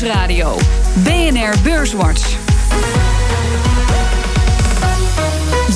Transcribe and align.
Nieuwsradio. 0.00 0.58
BNR 0.94 1.54
Beurswatch. 1.62 2.36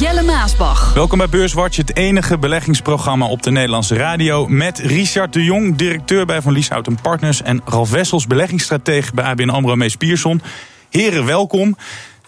Jelle 0.00 0.22
Maasbach. 0.22 0.94
Welkom 0.94 1.18
bij 1.18 1.28
Beurswatch, 1.28 1.76
het 1.76 1.96
enige 1.96 2.38
beleggingsprogramma 2.38 3.26
op 3.26 3.42
de 3.42 3.50
Nederlandse 3.50 3.94
radio. 3.94 4.46
Met 4.46 4.78
Richard 4.78 5.32
de 5.32 5.44
Jong, 5.44 5.76
directeur 5.76 6.26
bij 6.26 6.42
Van 6.42 6.52
Lieshout 6.52 7.02
Partners. 7.02 7.42
En 7.42 7.60
Ralf 7.64 7.90
Wessels, 7.90 8.26
beleggingsstratege 8.26 9.14
bij 9.14 9.24
ABN 9.24 9.48
AMRO 9.48 9.76
Mees 9.76 9.96
Pierson. 9.96 10.42
Heren, 10.90 11.26
welkom. 11.26 11.76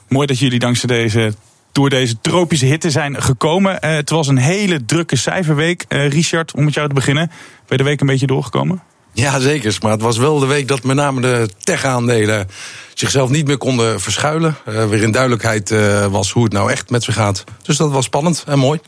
Mooi 0.08 0.26
dat 0.26 0.38
jullie 0.38 0.58
dankzij 0.58 0.88
deze 0.88 1.34
door 1.72 1.90
deze 1.90 2.20
tropische 2.20 2.66
hitte 2.66 2.90
zijn 2.90 3.22
gekomen. 3.22 3.72
Uh, 3.72 3.90
het 3.90 4.10
was 4.10 4.28
een 4.28 4.38
hele 4.38 4.84
drukke 4.84 5.16
cijferweek. 5.16 5.84
Uh, 5.88 6.08
Richard, 6.08 6.54
om 6.54 6.64
met 6.64 6.74
jou 6.74 6.88
te 6.88 6.94
beginnen. 6.94 7.26
Ben 7.26 7.36
je 7.68 7.76
de 7.76 7.82
week 7.82 8.00
een 8.00 8.06
beetje 8.06 8.26
doorgekomen? 8.26 8.82
Ja, 9.14 9.38
zeker. 9.38 9.76
Maar 9.82 9.92
het 9.92 10.02
was 10.02 10.16
wel 10.16 10.38
de 10.38 10.46
week 10.46 10.68
dat 10.68 10.82
met 10.82 10.96
name 10.96 11.20
de 11.20 11.48
tech-aandelen 11.60 12.48
zichzelf 12.94 13.30
niet 13.30 13.46
meer 13.46 13.58
konden 13.58 14.00
verschuilen. 14.00 14.56
Uh, 14.68 14.88
weer 14.88 15.02
in 15.02 15.12
duidelijkheid 15.12 15.74
was 16.10 16.30
hoe 16.32 16.44
het 16.44 16.52
nou 16.52 16.70
echt 16.70 16.90
met 16.90 17.02
ze 17.02 17.12
gaat. 17.12 17.44
Dus 17.62 17.76
dat 17.76 17.90
was 17.90 18.04
spannend 18.04 18.44
en 18.46 18.58
mooi. 18.58 18.80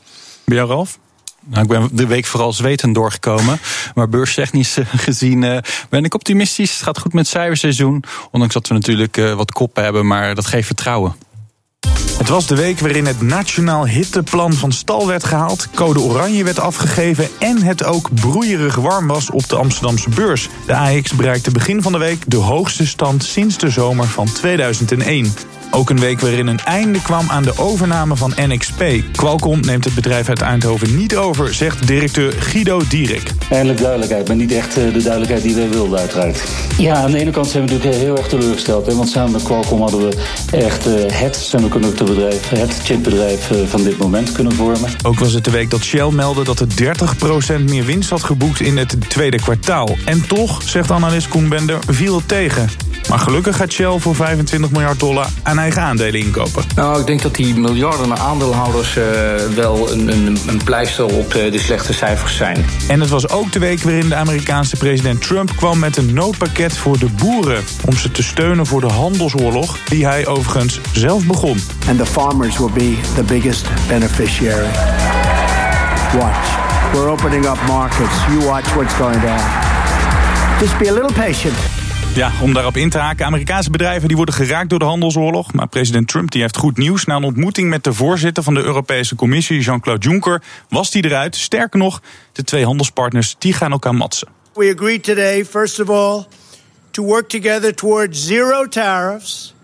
Bij 0.44 0.56
jou, 0.56 0.68
Ralf? 0.68 0.98
Nou, 1.44 1.62
ik 1.62 1.68
ben 1.68 1.88
de 1.92 2.06
week 2.06 2.26
vooral 2.26 2.52
zwetend 2.52 2.94
doorgekomen. 2.94 3.58
Maar 3.94 4.08
beurstechnisch 4.08 4.76
gezien 5.06 5.62
ben 5.90 6.04
ik 6.04 6.14
optimistisch. 6.14 6.72
Het 6.72 6.82
gaat 6.82 6.98
goed 6.98 7.12
met 7.12 7.22
het 7.22 7.32
cijferseizoen. 7.32 8.04
Ondanks 8.30 8.54
dat 8.54 8.68
we 8.68 8.74
natuurlijk 8.74 9.16
wat 9.16 9.52
koppen 9.52 9.82
hebben, 9.82 10.06
maar 10.06 10.34
dat 10.34 10.46
geeft 10.46 10.66
vertrouwen. 10.66 11.16
Het 12.18 12.28
was 12.28 12.46
de 12.46 12.56
week 12.56 12.78
waarin 12.80 13.06
het 13.06 13.20
Nationaal 13.20 13.86
Hitteplan 13.86 14.52
van 14.52 14.72
stal 14.72 15.06
werd 15.06 15.24
gehaald, 15.24 15.68
code 15.74 16.00
oranje 16.00 16.44
werd 16.44 16.58
afgegeven 16.58 17.28
en 17.38 17.62
het 17.62 17.84
ook 17.84 18.14
broeierig 18.14 18.74
warm 18.74 19.06
was 19.06 19.30
op 19.30 19.48
de 19.48 19.56
Amsterdamse 19.56 20.08
beurs. 20.10 20.48
De 20.66 20.76
AX 20.76 21.12
bereikte 21.12 21.50
begin 21.50 21.82
van 21.82 21.92
de 21.92 21.98
week 21.98 22.22
de 22.26 22.36
hoogste 22.36 22.86
stand 22.86 23.24
sinds 23.24 23.58
de 23.58 23.70
zomer 23.70 24.06
van 24.06 24.32
2001. 24.32 25.32
Ook 25.70 25.90
een 25.90 26.00
week 26.00 26.20
waarin 26.20 26.46
een 26.46 26.60
einde 26.64 27.02
kwam 27.02 27.30
aan 27.30 27.42
de 27.42 27.58
overname 27.58 28.16
van 28.16 28.32
NXP. 28.36 28.82
Qualcomm 29.12 29.60
neemt 29.60 29.84
het 29.84 29.94
bedrijf 29.94 30.28
uit 30.28 30.40
Eindhoven 30.40 30.96
niet 30.96 31.16
over, 31.16 31.54
zegt 31.54 31.86
directeur 31.86 32.32
Guido 32.32 32.80
Dierik. 32.88 33.32
Eindelijk 33.50 33.80
duidelijkheid, 33.80 34.28
maar 34.28 34.36
niet 34.36 34.52
echt 34.52 34.76
eh, 34.76 34.92
de 34.92 35.02
duidelijkheid 35.02 35.42
die 35.42 35.54
wij 35.54 35.68
wilden 35.68 35.98
uiteraard. 35.98 36.44
Ja, 36.78 36.94
aan 36.94 37.10
de 37.10 37.18
ene 37.18 37.30
kant 37.30 37.46
zijn 37.46 37.66
we 37.66 37.72
natuurlijk 37.72 38.02
heel 38.02 38.16
erg 38.16 38.28
teleurgesteld. 38.28 38.86
Hè, 38.86 38.94
want 38.94 39.08
samen 39.08 39.32
met 39.32 39.42
Qualcomm 39.42 39.80
hadden 39.80 40.08
we 40.08 40.16
echt 40.50 40.86
eh, 40.86 40.92
het 41.20 41.36
semiconductorbedrijf, 41.36 42.48
het 42.48 42.80
chipbedrijf 42.84 43.50
eh, 43.50 43.58
van 43.66 43.82
dit 43.82 43.98
moment 43.98 44.32
kunnen 44.32 44.52
vormen. 44.52 44.90
Ook 45.02 45.18
was 45.18 45.32
het 45.32 45.44
de 45.44 45.50
week 45.50 45.70
dat 45.70 45.82
Shell 45.82 46.10
meldde 46.10 46.44
dat 46.44 46.58
het 46.58 46.82
30% 47.60 47.64
meer 47.64 47.84
winst 47.84 48.10
had 48.10 48.22
geboekt 48.22 48.60
in 48.60 48.76
het 48.76 48.96
tweede 49.08 49.36
kwartaal. 49.36 49.96
En 50.04 50.26
toch, 50.26 50.62
zegt 50.62 50.90
analist 50.90 51.28
Koen 51.28 51.48
Bender, 51.48 51.78
viel 51.86 52.16
het 52.16 52.28
tegen. 52.28 52.68
Maar 53.08 53.18
gelukkig 53.18 53.56
gaat 53.56 53.72
Shell 53.72 53.98
voor 53.98 54.14
25 54.14 54.70
miljard 54.70 55.00
dollar 55.00 55.28
aan 55.42 55.55
eigen 55.58 55.82
aandelen 55.82 56.20
inkopen. 56.20 56.64
Nou, 56.74 57.00
ik 57.00 57.06
denk 57.06 57.22
dat 57.22 57.34
die 57.34 57.54
miljarden 57.54 58.18
aandeelhouders 58.18 58.96
uh, 58.96 59.04
wel 59.54 59.92
een, 59.92 60.08
een, 60.08 60.38
een, 60.46 60.60
pleister 60.64 61.04
op 61.04 61.32
de, 61.32 61.50
de 61.50 61.58
slechte 61.58 61.92
cijfers 61.92 62.36
zijn. 62.36 62.64
En 62.88 63.00
het 63.00 63.10
was 63.10 63.28
ook 63.28 63.52
de 63.52 63.58
week 63.58 63.80
waarin 63.80 64.08
de 64.08 64.14
Amerikaanse 64.14 64.76
president 64.76 65.22
Trump 65.22 65.56
kwam 65.56 65.78
met 65.78 65.96
een 65.96 66.14
noodpakket 66.14 66.76
voor 66.76 66.98
de 66.98 67.08
boeren. 67.16 67.64
Om 67.84 67.96
ze 67.96 68.10
te 68.10 68.22
steunen 68.22 68.66
voor 68.66 68.80
de 68.80 68.92
handelsoorlog, 68.92 69.78
die 69.84 70.06
hij 70.06 70.26
overigens 70.26 70.80
zelf 70.92 71.26
begon. 71.26 71.58
And 71.88 71.98
the 71.98 72.06
farmers 72.06 72.58
will 72.58 72.72
be 72.72 72.96
the 73.14 73.22
biggest 73.22 73.66
beneficiary. 73.88 74.70
Watch. 76.18 76.64
We're 76.92 77.08
opening 77.08 77.46
up 77.46 77.58
markets. 77.66 78.26
You 78.28 78.44
watch 78.44 78.74
what's 78.74 78.94
going 78.94 79.20
to 79.20 79.28
happen. 79.28 80.60
Just 80.60 80.78
be 80.78 80.88
a 80.88 80.92
little 80.92 81.12
patient. 81.12 81.75
Ja, 82.16 82.32
om 82.42 82.52
daarop 82.52 82.76
in 82.76 82.90
te 82.90 82.98
haken. 82.98 83.26
Amerikaanse 83.26 83.70
bedrijven 83.70 84.08
die 84.08 84.16
worden 84.16 84.34
geraakt 84.34 84.70
door 84.70 84.78
de 84.78 84.84
handelsoorlog. 84.84 85.52
Maar 85.52 85.68
president 85.68 86.08
Trump 86.08 86.30
die 86.30 86.40
heeft 86.40 86.56
goed 86.56 86.76
nieuws. 86.76 87.04
Na 87.04 87.16
een 87.16 87.24
ontmoeting 87.24 87.68
met 87.68 87.84
de 87.84 87.92
voorzitter 87.92 88.42
van 88.42 88.54
de 88.54 88.62
Europese 88.62 89.14
Commissie, 89.14 89.60
Jean-Claude 89.60 90.08
Juncker, 90.08 90.42
was 90.68 90.90
die 90.90 91.04
eruit. 91.04 91.36
Sterker 91.36 91.78
nog, 91.78 92.02
de 92.32 92.44
twee 92.44 92.64
handelspartners 92.64 93.36
die 93.38 93.52
gaan 93.52 93.72
elkaar 93.72 93.94
matsen. 93.94 94.28
We 94.54 94.72
agreed 94.76 95.02
today, 95.02 95.44
first 95.44 95.80
of 95.80 95.88
all, 95.88 96.24
to 96.90 97.02
work 97.02 97.28
together 97.28 97.74
towards 97.74 98.26
zero 98.26 98.68
tariffs, 98.68 99.54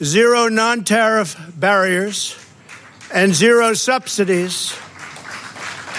zero 0.00 0.48
non-tariff 0.48 1.36
barriers, 1.54 2.36
and 3.12 3.36
zero 3.36 3.74
subsidies 3.74 4.74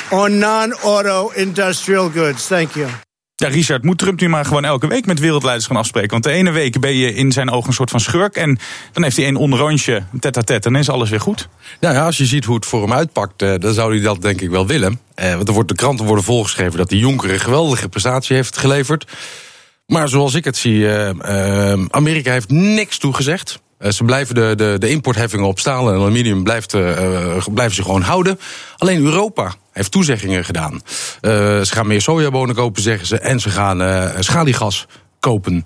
on 0.10 0.38
non-auto 0.38 1.32
industrial 1.36 2.10
goods. 2.10 2.48
Thank 2.48 2.72
you. 2.72 2.88
Ja, 3.40 3.48
Richard, 3.48 3.84
moet 3.84 3.98
Trump 3.98 4.20
nu 4.20 4.30
maar 4.30 4.46
gewoon 4.46 4.66
elke 4.66 4.88
week 4.88 5.06
met 5.06 5.20
wereldleiders 5.20 5.68
gaan 5.68 5.76
afspreken? 5.76 6.10
Want 6.10 6.24
de 6.24 6.32
ene 6.32 6.52
week 6.52 6.80
ben 6.80 6.96
je 6.96 7.14
in 7.14 7.32
zijn 7.32 7.52
ogen 7.52 7.68
een 7.68 7.74
soort 7.74 7.90
van 7.90 8.00
schurk. 8.00 8.36
En 8.36 8.60
dan 8.94 9.04
heeft 9.04 9.16
hij 9.16 9.26
één 9.26 9.36
onderrondje, 9.36 10.04
tête 10.20 10.40
à 10.40 10.42
tête, 10.42 10.68
en 10.68 10.74
dan 10.74 10.82
is 10.82 10.90
alles 10.90 11.10
weer 11.10 11.20
goed. 11.20 11.48
Nou 11.80 11.96
ja, 11.96 12.06
als 12.06 12.18
je 12.18 12.26
ziet 12.26 12.46
hoe 12.46 12.56
het 12.56 12.66
voor 12.66 12.82
hem 12.82 12.94
uitpakt, 12.94 13.42
eh, 13.42 13.54
dan 13.60 13.74
zou 13.74 13.94
hij 13.94 14.04
dat 14.04 14.22
denk 14.22 14.42
ik 14.42 14.50
wel 14.50 14.68
willen. 14.68 15.00
Eh, 15.16 15.36
want 15.36 15.48
er 15.48 15.54
wordt, 15.54 15.70
de 15.70 15.76
kranten 15.76 16.06
worden 16.06 16.24
volgeschreven 16.24 16.78
dat 16.78 16.90
die 16.90 17.00
Jonker 17.00 17.32
een 17.32 17.40
geweldige 17.40 17.90
prestatie 17.90 18.36
heeft 18.36 18.58
geleverd. 18.58 19.12
Maar 19.86 20.10
zoals 20.10 20.34
ik 20.34 20.46
het 20.46 20.58
zie, 20.58 20.80
uh, 20.80 21.10
Amerika 21.90 22.32
heeft 22.32 22.50
niks 22.50 22.98
toegezegd. 22.98 23.60
Ze 23.90 24.04
blijven 24.04 24.36
de, 24.36 24.54
de, 24.56 24.76
de 24.80 24.90
importheffingen 24.90 25.48
op 25.48 25.60
staal 25.60 25.90
en 25.90 25.96
aluminium 25.96 26.44
blijft, 26.44 26.72
blijven 27.54 27.76
ze 27.76 27.84
gewoon 27.84 28.02
houden. 28.02 28.40
Alleen 28.78 29.04
Europa 29.04 29.54
heeft 29.78 29.92
toezeggingen 29.92 30.46
gedaan. 30.46 30.74
Uh, 30.74 30.82
ze 31.62 31.68
gaan 31.72 31.88
meer 31.88 32.02
sojabonen 32.02 32.56
kopen, 32.56 32.82
zeggen 32.82 33.08
ze. 33.08 33.20
En 33.20 33.40
ze 33.40 33.50
gaan 33.50 34.14
schaliegas 34.24 34.86
kopen. 35.20 35.66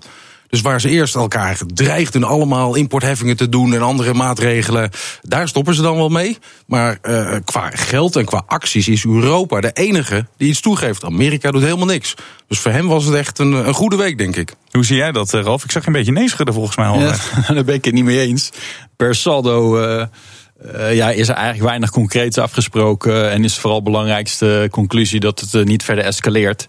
Dus 0.52 0.60
waar 0.60 0.80
ze 0.80 0.88
eerst 0.88 1.14
elkaar 1.14 1.58
dreigden 1.66 2.24
allemaal 2.24 2.74
importheffingen 2.74 3.36
te 3.36 3.48
doen 3.48 3.74
en 3.74 3.82
andere 3.82 4.14
maatregelen, 4.14 4.90
daar 5.22 5.48
stoppen 5.48 5.74
ze 5.74 5.82
dan 5.82 5.96
wel 5.96 6.08
mee. 6.08 6.38
Maar 6.66 6.98
uh, 7.02 7.34
qua 7.44 7.70
geld 7.70 8.16
en 8.16 8.24
qua 8.24 8.42
acties 8.46 8.88
is 8.88 9.04
Europa 9.04 9.60
de 9.60 9.72
enige 9.72 10.26
die 10.36 10.48
iets 10.48 10.60
toegeeft. 10.60 11.04
Amerika 11.04 11.50
doet 11.50 11.62
helemaal 11.62 11.86
niks. 11.86 12.14
Dus 12.48 12.58
voor 12.58 12.70
hem 12.70 12.88
was 12.88 13.04
het 13.04 13.14
echt 13.14 13.38
een, 13.38 13.52
een 13.52 13.74
goede 13.74 13.96
week, 13.96 14.18
denk 14.18 14.36
ik. 14.36 14.54
Hoe 14.70 14.84
zie 14.84 14.96
jij 14.96 15.12
dat, 15.12 15.30
Ralf? 15.30 15.64
Ik 15.64 15.70
zag 15.70 15.82
je 15.82 15.88
een 15.88 15.94
beetje 15.94 16.12
nee 16.12 16.28
schudden 16.28 16.54
volgens 16.54 16.76
mij 16.76 16.86
al. 16.86 17.00
Ja, 17.00 17.16
daar 17.54 17.64
ben 17.64 17.74
ik 17.74 17.84
het 17.84 17.94
niet 17.94 18.04
mee 18.04 18.20
eens. 18.20 18.50
Per 18.96 19.14
saldo. 19.14 19.82
Uh... 19.82 20.04
Uh, 20.66 20.94
ja, 20.94 21.10
is 21.10 21.28
er 21.28 21.34
eigenlijk 21.34 21.68
weinig 21.68 21.90
concreets 21.90 22.38
afgesproken. 22.38 23.30
En 23.30 23.44
is 23.44 23.58
vooral 23.58 23.82
belangrijkste 23.82 24.68
conclusie 24.70 25.20
dat 25.20 25.40
het 25.40 25.52
uh, 25.52 25.64
niet 25.64 25.82
verder 25.82 26.04
escaleert. 26.04 26.68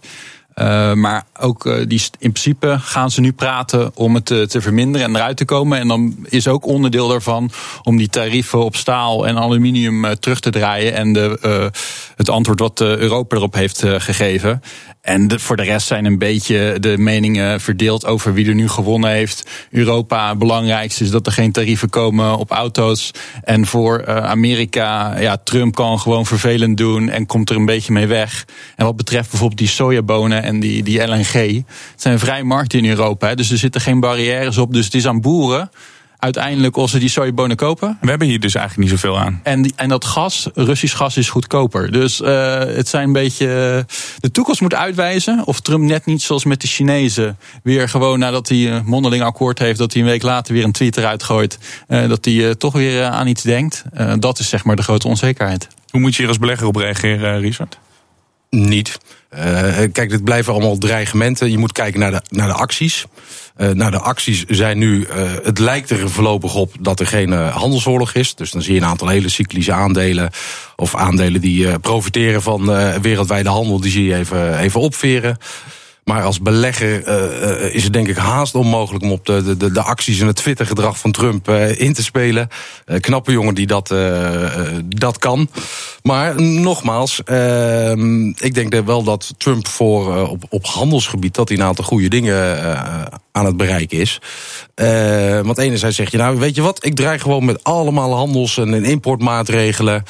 Uh, 0.54 0.92
maar 0.92 1.24
ook 1.40 1.88
die, 1.88 2.02
in 2.18 2.32
principe 2.32 2.76
gaan 2.80 3.10
ze 3.10 3.20
nu 3.20 3.32
praten 3.32 3.96
om 3.96 4.14
het 4.14 4.26
te, 4.26 4.60
verminderen 4.60 5.06
en 5.06 5.16
eruit 5.16 5.36
te 5.36 5.44
komen. 5.44 5.78
En 5.78 5.88
dan 5.88 6.16
is 6.28 6.48
ook 6.48 6.66
onderdeel 6.66 7.08
daarvan 7.08 7.50
om 7.82 7.96
die 7.96 8.08
tarieven 8.08 8.64
op 8.64 8.76
staal 8.76 9.26
en 9.26 9.38
aluminium 9.38 10.18
terug 10.18 10.40
te 10.40 10.50
draaien. 10.50 10.94
En 10.94 11.12
de, 11.12 11.70
het 12.16 12.28
antwoord 12.28 12.60
wat 12.60 12.80
Europa 12.80 13.36
erop 13.36 13.54
heeft 13.54 13.82
gegeven. 13.86 14.62
En 15.04 15.28
de, 15.28 15.38
voor 15.38 15.56
de 15.56 15.62
rest 15.62 15.86
zijn 15.86 16.04
een 16.04 16.18
beetje 16.18 16.76
de 16.80 16.98
meningen 16.98 17.60
verdeeld 17.60 18.06
over 18.06 18.34
wie 18.34 18.48
er 18.48 18.54
nu 18.54 18.68
gewonnen 18.68 19.10
heeft. 19.10 19.50
Europa, 19.70 20.36
belangrijkste 20.36 21.04
is 21.04 21.10
dat 21.10 21.26
er 21.26 21.32
geen 21.32 21.52
tarieven 21.52 21.90
komen 21.90 22.36
op 22.36 22.50
auto's. 22.50 23.10
En 23.42 23.66
voor 23.66 24.06
Amerika, 24.22 25.20
ja, 25.20 25.36
Trump 25.36 25.74
kan 25.74 26.00
gewoon 26.00 26.26
vervelend 26.26 26.76
doen 26.76 27.08
en 27.08 27.26
komt 27.26 27.50
er 27.50 27.56
een 27.56 27.64
beetje 27.64 27.92
mee 27.92 28.06
weg. 28.06 28.44
En 28.76 28.84
wat 28.84 28.96
betreft 28.96 29.30
bijvoorbeeld 29.30 29.60
die 29.60 29.68
sojabonen 29.68 30.42
en 30.42 30.60
die, 30.60 30.82
die 30.82 31.06
LNG. 31.06 31.32
Het 31.32 31.64
zijn 31.96 32.18
vrij 32.18 32.42
markten 32.42 32.78
in 32.78 32.90
Europa, 32.90 33.28
hè, 33.28 33.34
dus 33.34 33.50
er 33.50 33.58
zitten 33.58 33.80
geen 33.80 34.00
barrières 34.00 34.58
op. 34.58 34.72
Dus 34.72 34.84
het 34.84 34.94
is 34.94 35.06
aan 35.06 35.20
boeren 35.20 35.70
uiteindelijk 36.24 36.76
als 36.76 36.90
ze 36.90 36.98
die 36.98 37.08
sojabonen 37.08 37.56
kopen. 37.56 37.98
We 38.00 38.08
hebben 38.08 38.28
hier 38.28 38.40
dus 38.40 38.54
eigenlijk 38.54 38.90
niet 38.90 39.00
zoveel 39.00 39.18
aan. 39.18 39.40
En, 39.42 39.72
en 39.76 39.88
dat 39.88 40.04
gas, 40.04 40.48
Russisch 40.54 40.96
gas, 40.96 41.16
is 41.16 41.28
goedkoper. 41.28 41.92
Dus 41.92 42.20
uh, 42.20 42.58
het 42.58 42.88
zijn 42.88 43.06
een 43.06 43.12
beetje. 43.12 43.46
De 44.18 44.30
toekomst 44.30 44.60
moet 44.60 44.74
uitwijzen 44.74 45.46
of 45.46 45.60
Trump 45.60 45.82
net 45.84 46.06
niet 46.06 46.22
zoals 46.22 46.44
met 46.44 46.60
de 46.60 46.66
Chinezen. 46.66 47.38
weer 47.62 47.88
gewoon 47.88 48.18
nadat 48.18 48.48
hij 48.48 48.72
een 48.72 48.84
mondeling 48.84 49.22
akkoord 49.22 49.58
heeft. 49.58 49.78
dat 49.78 49.92
hij 49.92 50.02
een 50.02 50.08
week 50.08 50.22
later 50.22 50.54
weer 50.54 50.64
een 50.64 50.72
tweet 50.72 50.96
eruit 50.96 51.22
gooit. 51.22 51.58
Uh, 51.88 52.08
dat 52.08 52.24
hij 52.24 52.34
uh, 52.34 52.50
toch 52.50 52.72
weer 52.72 53.04
aan 53.04 53.26
iets 53.26 53.42
denkt. 53.42 53.84
dat 54.18 54.38
is 54.38 54.48
zeg 54.48 54.64
maar 54.64 54.76
de 54.76 54.82
grote 54.82 55.08
onzekerheid. 55.08 55.68
Hoe 55.90 56.00
moet 56.00 56.14
je 56.14 56.18
hier 56.18 56.28
als 56.28 56.38
belegger 56.38 56.66
op 56.66 56.76
reageren, 56.76 57.40
Richard? 57.40 57.78
Niet. 58.54 58.98
Uh, 59.34 59.40
kijk, 59.92 60.10
dit 60.10 60.24
blijven 60.24 60.52
allemaal 60.52 60.78
dreigementen. 60.78 61.50
Je 61.50 61.58
moet 61.58 61.72
kijken 61.72 62.00
naar 62.00 62.10
de, 62.10 62.22
naar 62.28 62.46
de 62.46 62.52
acties. 62.52 63.04
Uh, 63.56 63.90
de 63.90 63.98
acties 63.98 64.44
zijn 64.48 64.78
nu. 64.78 65.06
Uh, 65.06 65.32
het 65.42 65.58
lijkt 65.58 65.90
er 65.90 66.10
voorlopig 66.10 66.54
op 66.54 66.74
dat 66.80 67.00
er 67.00 67.06
geen 67.06 67.32
handelsoorlog 67.32 68.14
is. 68.14 68.34
Dus 68.34 68.50
dan 68.50 68.62
zie 68.62 68.74
je 68.74 68.80
een 68.80 68.86
aantal 68.86 69.08
hele 69.08 69.28
cyclische 69.28 69.72
aandelen. 69.72 70.30
Of 70.76 70.94
aandelen 70.94 71.40
die 71.40 71.78
profiteren 71.78 72.42
van 72.42 72.66
wereldwijde 73.00 73.48
handel. 73.48 73.80
Die 73.80 73.90
zie 73.90 74.04
je 74.04 74.14
even, 74.14 74.58
even 74.58 74.80
opveren. 74.80 75.38
Maar 76.04 76.22
als 76.22 76.40
belegger 76.40 77.08
uh, 77.08 77.74
is 77.74 77.84
het 77.84 77.92
denk 77.92 78.08
ik 78.08 78.16
haast 78.16 78.54
onmogelijk 78.54 79.04
om 79.04 79.12
op 79.12 79.26
de, 79.26 79.56
de, 79.56 79.72
de 79.72 79.82
acties 79.82 80.20
en 80.20 80.26
het 80.26 80.36
Twitter-gedrag 80.36 80.98
van 80.98 81.12
Trump 81.12 81.48
uh, 81.48 81.80
in 81.80 81.92
te 81.92 82.02
spelen. 82.02 82.48
Knappe 83.00 83.32
jongen 83.32 83.54
die 83.54 83.66
dat, 83.66 83.94
dat 84.84 85.18
kan. 85.18 85.48
Maar 86.02 86.42
nogmaals, 86.42 87.18
ik 88.36 88.54
denk 88.54 88.74
wel 88.84 89.02
dat 89.02 89.34
Trump 89.38 89.68
voor, 89.68 90.28
op, 90.28 90.44
op 90.48 90.66
handelsgebied 90.66 91.34
dat 91.34 91.48
hij 91.48 91.58
een 91.58 91.64
aantal 91.64 91.84
goede 91.84 92.08
dingen 92.08 92.58
aan 93.32 93.46
het 93.46 93.56
bereiken 93.56 93.98
is. 93.98 94.20
Want 95.42 95.58
enerzijds 95.58 95.96
zeg 95.96 96.10
je, 96.10 96.16
nou 96.16 96.38
weet 96.38 96.54
je 96.54 96.62
wat, 96.62 96.84
ik 96.84 96.94
draai 96.94 97.18
gewoon 97.18 97.44
met 97.44 97.64
allemaal 97.64 98.14
handels- 98.14 98.58
en 98.58 98.84
importmaatregelen. 98.84 100.02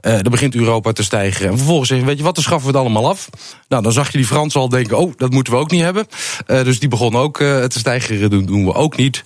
Dan 0.00 0.30
begint 0.30 0.54
Europa 0.54 0.92
te 0.92 1.02
stijgen. 1.02 1.48
En 1.48 1.56
vervolgens 1.56 1.88
zeg 1.88 1.98
je, 1.98 2.04
weet 2.04 2.18
je 2.18 2.24
wat, 2.24 2.34
dan 2.34 2.44
schaffen 2.44 2.70
we 2.70 2.76
het 2.76 2.86
allemaal 2.86 3.08
af. 3.08 3.28
Nou, 3.68 3.82
dan 3.82 3.92
zag 3.92 4.12
je 4.12 4.18
die 4.18 4.26
Fransen 4.26 4.60
al 4.60 4.68
denken, 4.68 4.98
oh, 4.98 5.12
dat 5.16 5.30
we 5.48 5.56
ook 5.56 5.70
niet 5.70 5.82
hebben. 5.82 6.06
Uh, 6.46 6.64
dus 6.64 6.78
die 6.78 6.88
begonnen 6.88 7.20
ook 7.20 7.36
te 7.36 7.78
stijgen, 7.78 8.30
doen, 8.30 8.46
doen 8.46 8.64
we 8.64 8.74
ook 8.74 8.96
niet. 8.96 9.24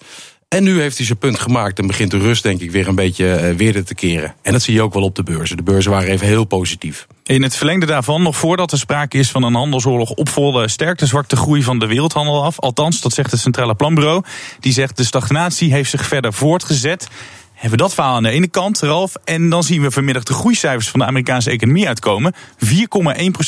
En 0.48 0.62
nu 0.62 0.80
heeft 0.80 0.96
hij 0.96 1.06
zijn 1.06 1.18
punt 1.18 1.38
gemaakt 1.38 1.78
en 1.78 1.86
begint 1.86 2.10
de 2.10 2.18
rust, 2.18 2.42
denk 2.42 2.60
ik, 2.60 2.70
weer 2.70 2.88
een 2.88 2.94
beetje 2.94 3.54
weer 3.56 3.84
te 3.84 3.94
keren. 3.94 4.34
En 4.42 4.52
dat 4.52 4.62
zie 4.62 4.74
je 4.74 4.82
ook 4.82 4.94
wel 4.94 5.02
op 5.02 5.14
de 5.14 5.22
beurzen. 5.22 5.56
De 5.56 5.62
beurzen 5.62 5.90
waren 5.90 6.10
even 6.10 6.26
heel 6.26 6.44
positief. 6.44 7.06
In 7.24 7.42
het 7.42 7.56
verlengde 7.56 7.86
daarvan, 7.86 8.22
nog 8.22 8.36
voordat 8.36 8.72
er 8.72 8.78
sprake 8.78 9.18
is 9.18 9.30
van 9.30 9.42
een 9.42 9.54
handelsoorlog, 9.54 10.10
opvolde 10.10 10.68
sterkte 10.68 11.06
zwart 11.06 11.30
de 11.30 11.36
groei 11.36 11.62
van 11.62 11.78
de 11.78 11.86
wereldhandel 11.86 12.44
af. 12.44 12.60
Althans, 12.60 13.00
dat 13.00 13.12
zegt 13.12 13.30
het 13.30 13.40
Centrale 13.40 13.74
Planbureau. 13.74 14.24
Die 14.60 14.72
zegt 14.72 14.96
de 14.96 15.04
stagnatie 15.04 15.72
heeft 15.72 15.90
zich 15.90 16.06
verder 16.06 16.32
voortgezet. 16.32 17.08
Hebben 17.52 17.78
we 17.78 17.84
dat 17.84 17.94
verhaal 17.94 18.14
aan 18.14 18.22
de 18.22 18.30
ene 18.30 18.48
kant, 18.48 18.80
Ralf. 18.80 19.14
En 19.24 19.48
dan 19.48 19.62
zien 19.62 19.82
we 19.82 19.90
vanmiddag 19.90 20.22
de 20.22 20.32
groeicijfers 20.32 20.88
van 20.88 21.00
de 21.00 21.06
Amerikaanse 21.06 21.50
economie 21.50 21.88
uitkomen. 21.88 22.34
4,1% 22.34 22.76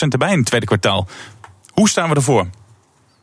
erbij 0.08 0.30
in 0.30 0.38
het 0.38 0.46
tweede 0.46 0.66
kwartaal. 0.66 1.06
Hoe 1.78 1.88
staan 1.88 2.08
we 2.08 2.14
ervoor? 2.14 2.46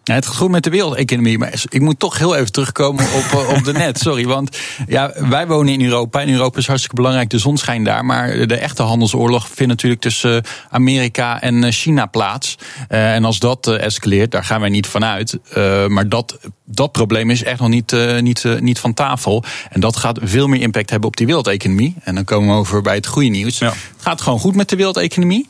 Ja, 0.08 0.14
het 0.14 0.26
gaat 0.26 0.36
goed 0.36 0.52
met 0.52 0.64
de 0.64 0.70
wereldeconomie, 0.70 1.38
maar 1.38 1.64
ik 1.70 1.82
moet 1.82 2.00
toch 2.00 2.18
heel 2.18 2.36
even 2.36 2.52
terugkomen 2.52 3.06
op, 3.06 3.40
eh, 3.40 3.50
op 3.50 3.64
de 3.64 3.74
net. 3.84 4.00
Sorry, 4.00 4.26
want 4.26 4.58
ja, 4.88 5.14
wij 5.30 5.48
wonen 5.48 5.74
in 5.74 5.84
Europa. 5.84 6.22
En 6.22 6.30
Europa 6.30 6.58
is 6.58 6.68
hartstikke 6.68 6.96
belangrijk, 6.96 7.30
de 7.30 7.38
zon 7.38 7.58
schijnt 7.58 7.86
daar. 7.86 8.06
Maar 8.06 8.48
de 8.48 8.56
echte 8.56 8.84
handelsoorlog 8.84 9.48
vindt 9.48 9.72
natuurlijk 9.72 10.02
tussen 10.02 10.44
Amerika 10.70 11.42
en 11.42 11.64
eh, 11.64 11.72
China 11.72 12.06
plaats. 12.06 12.58
Uh, 12.90 13.14
en 13.14 13.26
als 13.26 13.40
dat 13.40 13.68
escaleert, 13.68 14.32
daar 14.32 14.44
gaan 14.44 14.60
wij 14.60 14.70
niet 14.70 14.88
van 14.88 15.06
uit. 15.06 15.40
Uh, 15.58 15.88
maar 15.88 16.10
dat, 16.10 16.40
dat 16.66 16.92
probleem 16.92 17.30
is 17.30 17.44
echt 17.44 17.60
nog 17.60 17.70
niet, 17.70 17.96
niet, 18.20 18.46
niet 18.60 18.80
van 18.80 18.94
tafel. 18.94 19.44
En 19.70 19.80
dat 19.80 19.96
gaat 19.96 20.20
veel 20.24 20.48
meer 20.48 20.62
impact 20.62 20.90
hebben 20.90 21.10
op 21.10 21.18
die 21.18 21.26
wereldeconomie. 21.26 21.96
En 22.04 22.16
dan 22.16 22.24
komen 22.24 22.50
we 22.50 22.60
over 22.60 22.82
bij 22.82 22.96
het 22.96 23.08
goede 23.08 23.30
nieuws. 23.30 23.58
Ja. 23.58 23.70
Het 23.70 23.76
gaat 23.98 24.22
gewoon 24.22 24.40
goed 24.40 24.56
met 24.56 24.70
de 24.70 24.76
wereldeconomie. 24.76 25.48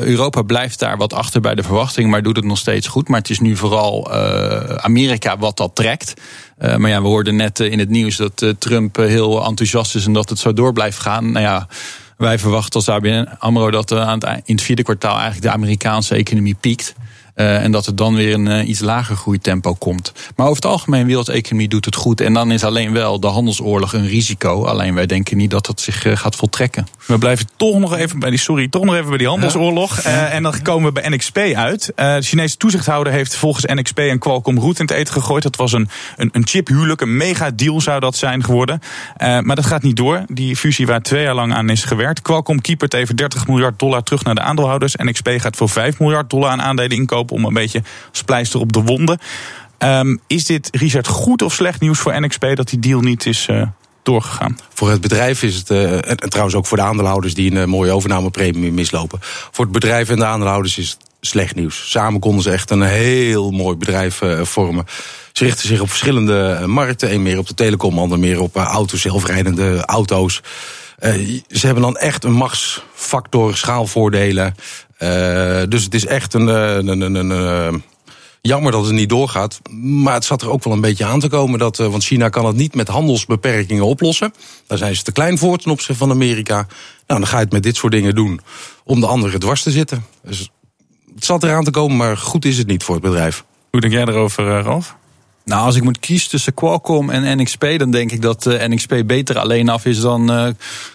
Europa 0.00 0.42
blijft 0.42 0.78
daar 0.78 0.96
wat 0.96 1.12
achter 1.12 1.40
bij 1.40 1.54
de 1.54 1.62
verwachting, 1.62 2.10
maar 2.10 2.22
doet 2.22 2.36
het 2.36 2.44
nog 2.44 2.58
steeds 2.58 2.86
goed. 2.86 3.08
Maar 3.08 3.18
het 3.18 3.30
is 3.30 3.40
nu 3.40 3.56
vooral 3.56 3.73
vooral 3.74 4.10
uh, 4.10 4.74
Amerika 4.74 5.38
wat 5.38 5.56
dat 5.56 5.74
trekt. 5.74 6.14
Uh, 6.58 6.76
maar 6.76 6.90
ja, 6.90 7.02
we 7.02 7.08
hoorden 7.08 7.36
net 7.36 7.60
uh, 7.60 7.72
in 7.72 7.78
het 7.78 7.88
nieuws 7.88 8.16
dat 8.16 8.54
Trump 8.58 8.96
heel 8.96 9.44
enthousiast 9.44 9.94
is 9.94 10.06
en 10.06 10.12
dat 10.12 10.28
het 10.28 10.38
zo 10.38 10.52
door 10.52 10.72
blijft 10.72 10.98
gaan. 10.98 11.32
Nou 11.32 11.44
ja, 11.44 11.68
wij 12.16 12.38
verwachten 12.38 12.74
als 12.74 12.88
ABN 12.88 13.28
AMRO 13.38 13.70
dat 13.70 13.92
aan 13.92 14.18
in 14.22 14.54
het 14.54 14.62
vierde 14.62 14.82
kwartaal 14.82 15.14
eigenlijk 15.14 15.42
de 15.42 15.50
Amerikaanse 15.50 16.14
economie 16.14 16.56
piekt. 16.60 16.94
Uh, 17.36 17.62
en 17.62 17.72
dat 17.72 17.86
er 17.86 17.96
dan 17.96 18.14
weer 18.14 18.34
een 18.34 18.46
uh, 18.46 18.68
iets 18.68 18.80
lager 18.80 19.16
groeitempo 19.16 19.74
komt. 19.74 20.12
Maar 20.36 20.46
over 20.46 20.62
het 20.62 20.70
algemeen, 20.70 21.06
wereldeconomie 21.06 21.68
doet 21.68 21.84
het 21.84 21.94
goed. 21.94 22.20
En 22.20 22.32
dan 22.32 22.50
is 22.50 22.64
alleen 22.64 22.92
wel 22.92 23.20
de 23.20 23.26
handelsoorlog 23.26 23.92
een 23.92 24.06
risico. 24.06 24.64
Alleen 24.64 24.94
wij 24.94 25.06
denken 25.06 25.36
niet 25.36 25.50
dat 25.50 25.66
dat 25.66 25.80
zich 25.80 26.04
uh, 26.04 26.16
gaat 26.16 26.36
voltrekken. 26.36 26.86
We 27.06 27.18
blijven 27.18 27.46
toch 27.56 27.78
nog 27.78 27.96
even 27.96 28.18
bij 28.18 28.30
die, 28.30 28.38
sorry, 28.38 28.68
toch 28.68 28.84
nog 28.84 28.94
even 28.94 29.08
bij 29.08 29.18
die 29.18 29.28
handelsoorlog. 29.28 30.02
Ja. 30.02 30.28
en 30.28 30.42
dan 30.42 30.62
komen 30.62 30.92
we 30.92 31.00
bij 31.00 31.08
NXP 31.10 31.38
uit. 31.38 31.92
de 31.96 32.18
Chinese 32.20 32.56
toezichthouder 32.56 33.12
heeft 33.12 33.36
volgens 33.36 33.64
NXP 33.64 33.98
een 33.98 34.18
Qualcomm 34.18 34.58
route 34.58 34.80
in 34.80 34.86
het 34.86 34.96
eten 34.96 35.12
gegooid. 35.12 35.42
Dat 35.42 35.56
was 35.56 35.72
een, 35.72 35.88
een, 36.16 36.28
een 36.32 36.46
chiphuwelijk, 36.46 37.00
een 37.00 37.16
mega 37.16 37.50
deal 37.50 37.80
zou 37.80 38.00
dat 38.00 38.16
zijn 38.16 38.44
geworden. 38.44 38.80
maar 39.18 39.56
dat 39.56 39.66
gaat 39.66 39.82
niet 39.82 39.96
door. 39.96 40.24
Die 40.28 40.56
fusie 40.56 40.86
waar 40.86 41.02
twee 41.02 41.22
jaar 41.22 41.34
lang 41.34 41.54
aan 41.54 41.70
is 41.70 41.84
gewerkt. 41.84 42.22
Qualcomm 42.22 42.60
keepert 42.60 42.94
even 42.94 43.16
30 43.16 43.46
miljard 43.46 43.78
dollar 43.78 44.02
terug 44.02 44.24
naar 44.24 44.34
de 44.34 44.40
aandeelhouders. 44.40 44.96
NXP 44.96 45.28
gaat 45.36 45.56
voor 45.56 45.68
5 45.68 45.98
miljard 45.98 46.30
dollar 46.30 46.50
aan 46.50 46.62
aandelen 46.62 46.96
inkopen 46.96 47.23
om 47.32 47.44
een 47.44 47.54
beetje 47.54 47.82
splijster 48.10 48.60
op 48.60 48.72
de 48.72 48.82
wonden. 48.82 49.18
Um, 49.78 50.20
is 50.26 50.44
dit, 50.44 50.68
Richard, 50.72 51.06
goed 51.06 51.42
of 51.42 51.54
slecht 51.54 51.80
nieuws 51.80 51.98
voor 51.98 52.20
NXP 52.20 52.46
dat 52.54 52.68
die 52.68 52.78
deal 52.78 53.00
niet 53.00 53.26
is 53.26 53.46
uh, 53.50 53.62
doorgegaan? 54.02 54.58
Voor 54.74 54.90
het 54.90 55.00
bedrijf 55.00 55.42
is 55.42 55.54
het, 55.54 55.70
uh, 55.70 55.92
en 55.92 56.28
trouwens 56.28 56.56
ook 56.56 56.66
voor 56.66 56.76
de 56.76 56.82
aandeelhouders 56.82 57.34
die 57.34 57.50
een 57.50 57.56
uh, 57.56 57.64
mooie 57.64 57.92
overnamepremie 57.92 58.72
mislopen. 58.72 59.18
Voor 59.22 59.64
het 59.64 59.72
bedrijf 59.72 60.08
en 60.08 60.18
de 60.18 60.24
aandeelhouders 60.24 60.78
is 60.78 60.90
het 60.90 60.98
slecht 61.20 61.54
nieuws. 61.54 61.90
Samen 61.90 62.20
konden 62.20 62.42
ze 62.42 62.50
echt 62.50 62.70
een 62.70 62.82
heel 62.82 63.50
mooi 63.50 63.76
bedrijf 63.76 64.20
vormen. 64.42 64.84
Ze 65.32 65.44
richten 65.44 65.68
zich 65.68 65.80
op 65.80 65.88
verschillende 65.88 66.62
markten. 66.66 67.12
Een 67.12 67.22
meer 67.22 67.38
op 67.38 67.46
de 67.46 67.54
telecom, 67.54 67.98
ander 67.98 68.18
meer 68.18 68.40
op 68.40 68.56
auto's, 68.56 69.00
zelfrijdende 69.00 69.84
auto's. 69.84 70.42
ze 71.48 71.66
hebben 71.66 71.82
dan 71.82 71.96
echt 71.96 72.24
een 72.24 72.32
machtsfactor, 72.32 73.56
schaalvoordelen. 73.56 74.54
Uh, 75.04 75.62
dus 75.68 75.84
het 75.84 75.94
is 75.94 76.06
echt 76.06 76.34
een, 76.34 76.46
een, 76.46 76.88
een, 76.88 77.14
een, 77.14 77.30
een 77.30 77.82
jammer 78.40 78.72
dat 78.72 78.84
het 78.84 78.94
niet 78.94 79.08
doorgaat. 79.08 79.60
Maar 79.80 80.14
het 80.14 80.24
zat 80.24 80.42
er 80.42 80.50
ook 80.50 80.64
wel 80.64 80.72
een 80.72 80.80
beetje 80.80 81.04
aan 81.04 81.20
te 81.20 81.28
komen. 81.28 81.58
Dat, 81.58 81.76
want 81.76 82.04
China 82.04 82.28
kan 82.28 82.46
het 82.46 82.56
niet 82.56 82.74
met 82.74 82.88
handelsbeperkingen 82.88 83.84
oplossen. 83.84 84.34
Daar 84.66 84.78
zijn 84.78 84.96
ze 84.96 85.02
te 85.02 85.12
klein 85.12 85.38
voor 85.38 85.58
ten 85.58 85.70
opzichte 85.70 85.94
van 85.94 86.10
Amerika. 86.10 86.66
Nou, 87.06 87.20
dan 87.20 87.26
ga 87.26 87.36
je 87.36 87.44
het 87.44 87.52
met 87.52 87.62
dit 87.62 87.76
soort 87.76 87.92
dingen 87.92 88.14
doen 88.14 88.40
om 88.84 89.00
de 89.00 89.06
anderen 89.06 89.40
dwars 89.40 89.62
te 89.62 89.70
zitten. 89.70 90.04
Dus 90.22 90.50
het 91.14 91.24
zat 91.24 91.42
eraan 91.42 91.64
te 91.64 91.70
komen, 91.70 91.96
maar 91.96 92.16
goed 92.16 92.44
is 92.44 92.58
het 92.58 92.66
niet 92.66 92.82
voor 92.82 92.94
het 92.94 93.04
bedrijf. 93.04 93.44
Hoe 93.70 93.80
denk 93.80 93.92
jij 93.92 94.04
erover, 94.04 94.60
Ralf? 94.60 94.96
Nou, 95.44 95.64
als 95.64 95.76
ik 95.76 95.82
moet 95.82 95.98
kiezen 95.98 96.30
tussen 96.30 96.54
Qualcomm 96.54 97.10
en 97.10 97.38
NXP, 97.38 97.66
dan 97.76 97.90
denk 97.90 98.12
ik 98.12 98.22
dat 98.22 98.46
uh, 98.46 98.66
NXP 98.66 99.02
beter 99.06 99.38
alleen 99.38 99.68
af 99.68 99.84
is 99.84 100.00
dan 100.00 100.30
uh, 100.30 100.48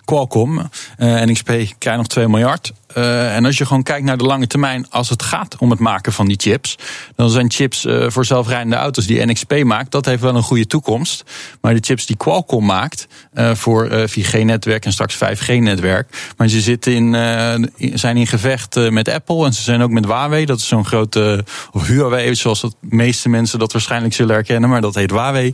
Qualcomm. 0.05 0.57
Uh, 0.57 1.21
NXP 1.21 1.45
krijgt 1.77 1.97
nog 1.97 2.07
2 2.07 2.27
miljard. 2.27 2.73
Uh, 2.97 3.35
en 3.35 3.45
als 3.45 3.57
je 3.57 3.65
gewoon 3.65 3.83
kijkt 3.83 4.05
naar 4.05 4.17
de 4.17 4.23
lange 4.23 4.47
termijn, 4.47 4.89
als 4.89 5.09
het 5.09 5.23
gaat 5.23 5.55
om 5.57 5.69
het 5.69 5.79
maken 5.79 6.13
van 6.13 6.27
die 6.27 6.39
chips, 6.39 6.77
dan 7.15 7.29
zijn 7.29 7.51
chips 7.51 7.85
uh, 7.85 8.09
voor 8.09 8.25
zelfrijdende 8.25 8.75
auto's 8.75 9.05
die 9.05 9.25
NXP 9.25 9.63
maakt, 9.63 9.91
dat 9.91 10.05
heeft 10.05 10.21
wel 10.21 10.35
een 10.35 10.43
goede 10.43 10.67
toekomst. 10.67 11.23
Maar 11.61 11.73
de 11.73 11.79
chips 11.81 12.05
die 12.05 12.17
Qualcomm 12.17 12.65
maakt 12.65 13.07
uh, 13.33 13.55
voor 13.55 13.89
4G-netwerk 14.09 14.85
en 14.85 14.91
straks 14.91 15.15
5G-netwerk, 15.15 16.33
maar 16.37 16.47
ze 16.47 16.61
zitten 16.61 16.93
in, 16.93 17.97
zijn 17.97 18.17
in 18.17 18.27
gevecht 18.27 18.89
met 18.89 19.09
Apple 19.09 19.45
en 19.45 19.53
ze 19.53 19.61
zijn 19.61 19.81
ook 19.81 19.91
met 19.91 20.05
Huawei. 20.05 20.45
Dat 20.45 20.59
is 20.59 20.67
zo'n 20.67 20.85
grote, 20.85 21.45
of 21.71 21.87
Huawei, 21.87 22.35
zoals 22.35 22.61
de 22.61 22.71
meeste 22.79 23.29
mensen 23.29 23.59
dat 23.59 23.71
waarschijnlijk 23.71 24.13
zullen 24.13 24.33
herkennen, 24.33 24.69
maar 24.69 24.81
dat 24.81 24.95
heet 24.95 25.11
Huawei. 25.11 25.53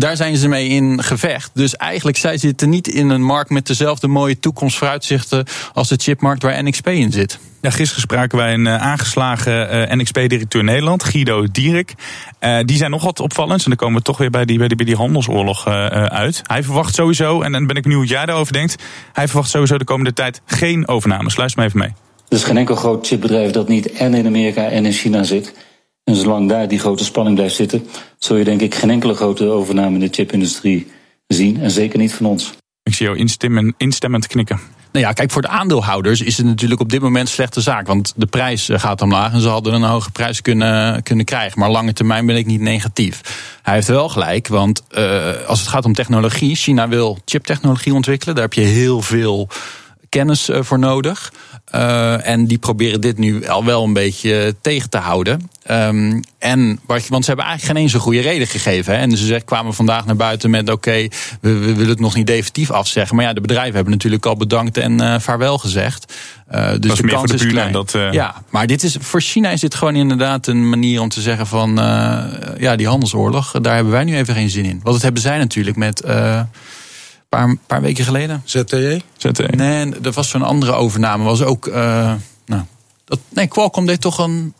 Daar 0.00 0.16
zijn 0.16 0.36
ze 0.36 0.48
mee 0.48 0.68
in 0.68 1.02
gevecht. 1.02 1.50
Dus 1.54 1.76
eigenlijk, 1.76 2.16
zij 2.16 2.38
zitten 2.38 2.68
niet 2.68 2.88
in 2.88 3.08
een 3.08 3.22
markt 3.22 3.50
met 3.50 3.66
dezelfde 3.66 4.08
mooie 4.08 4.38
toekomstvooruitzichten 4.38 5.44
als 5.72 5.88
de 5.88 5.96
chipmarkt 5.96 6.42
waar 6.42 6.64
NXP 6.64 6.88
in 6.88 7.12
zit. 7.12 7.38
Ja, 7.60 7.70
gisteren 7.70 8.02
spraken 8.02 8.38
wij 8.38 8.52
een 8.52 8.66
uh, 8.66 8.76
aangeslagen 8.76 9.90
uh, 9.90 9.96
NXP-directeur 9.96 10.64
Nederland, 10.64 11.04
Guido 11.04 11.46
Dierik. 11.52 11.94
Uh, 12.40 12.58
die 12.64 12.76
zijn 12.76 12.90
nog 12.90 13.04
wat 13.04 13.20
opvallend. 13.20 13.62
En 13.62 13.68
dan 13.68 13.76
komen 13.76 13.98
we 13.98 14.02
toch 14.02 14.18
weer 14.18 14.30
bij 14.30 14.44
die, 14.44 14.58
bij 14.58 14.68
die, 14.68 14.76
bij 14.76 14.86
die 14.86 14.96
handelsoorlog 14.96 15.66
uit. 15.66 16.42
Hij 16.46 16.62
verwacht 16.62 16.94
sowieso, 16.94 17.42
en 17.42 17.52
dan 17.52 17.66
ben 17.66 17.76
ik 17.76 17.82
benieuwd 17.82 18.00
hoe 18.00 18.10
jij 18.10 18.26
daarover 18.26 18.52
denkt. 18.52 18.76
Hij 19.12 19.26
verwacht 19.26 19.50
sowieso 19.50 19.78
de 19.78 19.84
komende 19.84 20.12
tijd 20.12 20.40
geen 20.44 20.88
overnames. 20.88 21.36
Luister 21.36 21.60
maar 21.60 21.68
even 21.68 21.80
mee. 21.80 21.92
Er 22.28 22.36
is 22.36 22.44
geen 22.44 22.56
enkel 22.56 22.76
groot 22.76 23.06
chipbedrijf 23.06 23.50
dat 23.50 23.68
niet 23.68 23.92
en 23.92 24.14
in 24.14 24.26
Amerika 24.26 24.68
en 24.68 24.86
in 24.86 24.92
China 24.92 25.22
zit. 25.22 25.52
En 26.10 26.16
zolang 26.16 26.48
daar 26.48 26.68
die 26.68 26.78
grote 26.78 27.04
spanning 27.04 27.36
blijft 27.36 27.54
zitten, 27.54 27.86
zul 28.18 28.36
je 28.36 28.44
denk 28.44 28.60
ik 28.60 28.74
geen 28.74 28.90
enkele 28.90 29.14
grote 29.14 29.44
overname 29.44 29.94
in 29.94 30.00
de 30.00 30.08
chipindustrie 30.10 30.86
zien. 31.26 31.60
En 31.60 31.70
zeker 31.70 31.98
niet 31.98 32.14
van 32.14 32.26
ons. 32.26 32.52
Ik 32.82 32.94
zie 32.94 33.06
jou 33.06 33.18
instemmen, 33.18 33.74
instemmend 33.76 34.26
knikken. 34.26 34.60
Nou 34.92 35.04
ja, 35.04 35.12
kijk, 35.12 35.30
voor 35.30 35.42
de 35.42 35.48
aandeelhouders 35.48 36.20
is 36.20 36.36
het 36.36 36.46
natuurlijk 36.46 36.80
op 36.80 36.88
dit 36.88 37.00
moment 37.00 37.26
een 37.26 37.32
slechte 37.32 37.60
zaak. 37.60 37.86
Want 37.86 38.12
de 38.16 38.26
prijs 38.26 38.68
eh, 38.68 38.78
gaat 38.78 39.02
omlaag 39.02 39.32
en 39.32 39.40
ze 39.40 39.48
hadden 39.48 39.74
een 39.74 39.82
hoge 39.82 40.10
prijs 40.10 40.42
kunnen, 40.42 41.02
kunnen 41.02 41.24
krijgen. 41.24 41.58
Maar 41.58 41.70
lange 41.70 41.92
termijn 41.92 42.26
ben 42.26 42.36
ik 42.36 42.46
niet 42.46 42.60
negatief. 42.60 43.20
Hij 43.62 43.74
heeft 43.74 43.88
wel 43.88 44.08
gelijk, 44.08 44.48
want 44.48 44.82
uh, 44.90 45.46
als 45.46 45.60
het 45.60 45.68
gaat 45.68 45.84
om 45.84 45.94
technologie, 45.94 46.56
China 46.56 46.88
wil 46.88 47.18
chiptechnologie 47.24 47.94
ontwikkelen. 47.94 48.34
Daar 48.34 48.44
heb 48.44 48.52
je 48.52 48.60
heel 48.60 49.02
veel 49.02 49.48
kennis 50.08 50.48
uh, 50.48 50.62
voor 50.62 50.78
nodig. 50.78 51.32
Uh, 51.74 52.26
en 52.26 52.46
die 52.46 52.58
proberen 52.58 53.00
dit 53.00 53.18
nu 53.18 53.46
al 53.46 53.64
wel 53.64 53.84
een 53.84 53.92
beetje 53.92 54.54
tegen 54.60 54.90
te 54.90 54.98
houden. 54.98 55.50
Um, 55.70 56.20
en, 56.38 56.80
want 56.86 57.24
ze 57.24 57.30
hebben 57.30 57.44
eigenlijk 57.44 57.62
geen 57.62 57.76
eens 57.76 57.92
een 57.92 58.00
goede 58.00 58.20
reden 58.20 58.46
gegeven. 58.46 58.94
Hè. 58.94 59.00
En 59.00 59.16
ze 59.16 59.26
zeg, 59.26 59.44
kwamen 59.44 59.74
vandaag 59.74 60.06
naar 60.06 60.16
buiten 60.16 60.50
met: 60.50 60.62
oké, 60.62 60.72
okay, 60.72 61.10
we, 61.40 61.52
we, 61.52 61.72
willen 61.74 61.88
het 61.88 62.00
nog 62.00 62.14
niet 62.14 62.26
definitief 62.26 62.70
afzeggen. 62.70 63.16
Maar 63.16 63.24
ja, 63.24 63.32
de 63.32 63.40
bedrijven 63.40 63.74
hebben 63.74 63.92
natuurlijk 63.92 64.26
al 64.26 64.36
bedankt 64.36 64.76
en 64.76 65.02
uh, 65.02 65.18
vaarwel 65.18 65.58
gezegd. 65.58 66.14
Uh, 66.52 66.70
dus 66.80 66.94
de 66.94 67.06
kans 67.06 67.32
is 67.32 67.46
klein. 67.46 67.72
Dat, 67.72 67.94
uh... 67.94 68.12
Ja, 68.12 68.42
maar 68.48 68.66
dit 68.66 68.82
is, 68.82 68.96
voor 69.00 69.20
China 69.20 69.50
is 69.50 69.60
dit 69.60 69.74
gewoon 69.74 69.96
inderdaad 69.96 70.46
een 70.46 70.68
manier 70.68 71.00
om 71.00 71.08
te 71.08 71.20
zeggen: 71.20 71.46
van 71.46 71.74
ja, 72.58 72.76
die 72.76 72.88
handelsoorlog, 72.88 73.50
daar 73.60 73.74
hebben 73.74 73.92
wij 73.92 74.04
nu 74.04 74.16
even 74.16 74.34
geen 74.34 74.50
zin 74.50 74.64
in. 74.64 74.80
Want 74.82 74.94
dat 74.94 75.02
hebben 75.02 75.22
zij 75.22 75.38
natuurlijk 75.38 75.76
met 75.76 76.02
paar, 77.30 77.56
paar 77.66 77.80
weken 77.80 78.04
geleden. 78.04 78.42
ZTE? 78.44 79.00
ZTE. 79.16 79.56
Nee, 79.56 79.92
er 80.02 80.12
was 80.12 80.28
zo'n 80.28 80.42
andere 80.42 80.72
overname. 80.72 81.24
Was 81.24 81.42
ook, 81.42 81.66
uh, 81.66 81.74
nou, 82.46 82.62
dat, 83.04 83.18
nee, 83.28 83.46
Qualcomm 83.46 83.86
deed 83.86 84.00
toch 84.00 84.18
een 84.18 84.54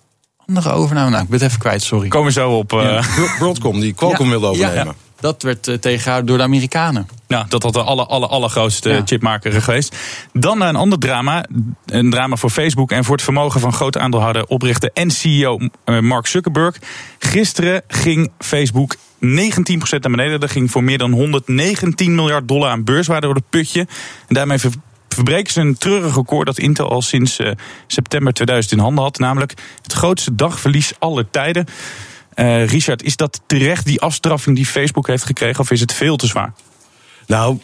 andere 0.46 0.70
overname. 0.70 1.10
Nou, 1.10 1.22
ik 1.22 1.28
ben 1.28 1.38
het 1.38 1.48
even 1.48 1.60
kwijt, 1.60 1.82
sorry. 1.82 2.08
Komen 2.08 2.26
we 2.26 2.32
zo 2.32 2.50
op. 2.50 2.72
Uh... 2.72 2.82
Ja. 2.82 3.02
Broadcom, 3.38 3.80
die 3.80 3.92
Qualcomm 3.92 4.24
ja. 4.24 4.30
wilde 4.30 4.46
overnemen. 4.46 4.84
Ja, 4.84 5.20
Dat 5.20 5.42
werd 5.42 5.68
uh, 5.68 5.74
tegengehouden 5.74 6.28
door 6.28 6.38
de 6.38 6.44
Amerikanen. 6.44 7.08
Nou, 7.28 7.44
dat 7.48 7.62
had 7.62 7.72
de 7.72 7.82
aller, 7.82 8.06
aller, 8.06 8.28
allergrootste 8.28 8.90
ja. 8.90 9.02
chipmaker 9.04 9.62
geweest. 9.62 9.96
Dan 10.32 10.58
naar 10.58 10.68
een 10.68 10.76
ander 10.76 10.98
drama. 10.98 11.44
Een 11.86 12.10
drama 12.10 12.36
voor 12.36 12.50
Facebook 12.50 12.90
en 12.90 13.04
voor 13.04 13.14
het 13.14 13.24
vermogen 13.24 13.60
van 13.60 13.72
grote 13.72 13.98
aandeelhouder, 13.98 14.46
oprichter 14.46 14.90
en 14.94 15.10
CEO 15.10 15.58
Mark 16.00 16.26
Zuckerberg. 16.26 16.76
Gisteren 17.18 17.82
ging 17.88 18.30
Facebook 18.38 18.96
19% 19.20 20.00
naar 20.00 20.00
beneden. 20.00 20.40
Dat 20.40 20.50
ging 20.50 20.70
voor 20.70 20.84
meer 20.84 20.98
dan 20.98 21.12
119 21.12 22.14
miljard 22.14 22.48
dollar 22.48 22.70
aan 22.70 22.84
beurswaarde 22.84 23.26
door 23.26 23.34
het 23.34 23.50
putje. 23.50 23.80
En 24.28 24.34
daarmee 24.34 24.58
verbreken 25.08 25.52
ze 25.52 25.60
een 25.60 25.78
treurig 25.78 26.14
record 26.14 26.46
dat 26.46 26.58
Intel 26.58 26.90
al 26.90 27.02
sinds 27.02 27.38
uh, 27.38 27.50
september 27.86 28.32
2000 28.32 28.74
in 28.74 28.78
handen 28.78 29.04
had. 29.04 29.18
Namelijk 29.18 29.54
het 29.82 29.92
grootste 29.92 30.34
dagverlies 30.34 30.92
aller 30.98 31.30
tijden. 31.30 31.66
Uh, 32.34 32.66
Richard, 32.66 33.02
is 33.02 33.16
dat 33.16 33.40
terecht 33.46 33.86
die 33.86 34.00
afstraffing 34.00 34.56
die 34.56 34.66
Facebook 34.66 35.06
heeft 35.06 35.24
gekregen 35.24 35.60
of 35.60 35.70
is 35.70 35.80
het 35.80 35.92
veel 35.92 36.16
te 36.16 36.26
zwaar? 36.26 36.52
Nou, 37.26 37.58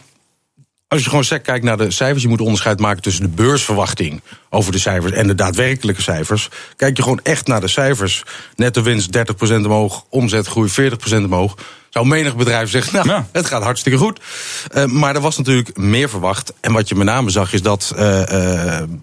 als 0.87 1.03
je 1.03 1.09
gewoon 1.09 1.23
sec 1.23 1.43
kijkt 1.43 1.65
naar 1.65 1.77
de 1.77 1.91
cijfers, 1.91 2.23
je 2.23 2.29
moet 2.29 2.41
onderscheid 2.41 2.79
maken 2.79 3.01
tussen 3.01 3.23
de 3.23 3.29
beursverwachting 3.29 4.21
over 4.49 4.71
de 4.71 4.79
cijfers 4.79 5.13
en 5.13 5.27
de 5.27 5.35
daadwerkelijke 5.35 6.01
cijfers. 6.01 6.49
Kijk 6.75 6.97
je 6.97 7.03
gewoon 7.03 7.19
echt 7.23 7.47
naar 7.47 7.61
de 7.61 7.67
cijfers. 7.67 8.23
Netto 8.55 8.81
winst 8.81 9.17
30% 9.17 9.21
omhoog, 9.41 10.05
omzetgroei 10.09 10.69
40% 10.69 10.93
omhoog. 11.13 11.57
Zou 11.89 12.07
menig 12.07 12.35
bedrijf 12.35 12.69
zeggen, 12.69 12.93
nou, 12.93 13.07
ja. 13.07 13.27
het 13.31 13.45
gaat 13.45 13.63
hartstikke 13.63 13.97
goed. 13.97 14.19
Uh, 14.75 14.85
maar 14.85 15.15
er 15.15 15.21
was 15.21 15.37
natuurlijk 15.37 15.77
meer 15.77 16.09
verwacht. 16.09 16.53
En 16.61 16.73
wat 16.73 16.89
je 16.89 16.95
met 16.95 17.05
name 17.05 17.29
zag 17.29 17.53
is 17.53 17.61
dat 17.61 17.93
uh, 17.95 18.01
uh, 18.01 18.23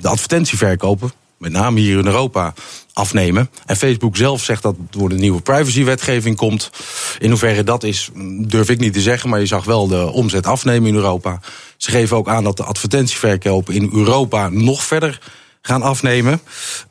de 0.00 0.08
advertentieverkopen, 0.08 1.12
met 1.38 1.52
name 1.52 1.80
hier 1.80 1.98
in 1.98 2.06
Europa, 2.06 2.54
afnemen. 2.92 3.50
En 3.66 3.76
Facebook 3.76 4.16
zelf 4.16 4.44
zegt 4.44 4.62
dat 4.62 4.76
door 4.90 5.08
de 5.08 5.14
nieuwe 5.14 5.40
privacywetgeving 5.40 6.36
komt. 6.36 6.70
In 7.18 7.28
hoeverre 7.28 7.64
dat 7.64 7.82
is, 7.82 8.10
durf 8.38 8.68
ik 8.68 8.80
niet 8.80 8.92
te 8.92 9.00
zeggen. 9.00 9.30
Maar 9.30 9.40
je 9.40 9.46
zag 9.46 9.64
wel 9.64 9.88
de 9.88 10.10
omzet 10.10 10.46
afnemen 10.46 10.88
in 10.88 10.94
Europa. 10.94 11.40
Ze 11.76 11.90
geven 11.90 12.16
ook 12.16 12.28
aan 12.28 12.44
dat 12.44 12.56
de 12.56 12.64
advertentieverkopen 12.64 13.74
in 13.74 13.90
Europa 13.92 14.48
nog 14.48 14.84
verder 14.84 15.20
gaan 15.66 15.82
afnemen. 15.82 16.40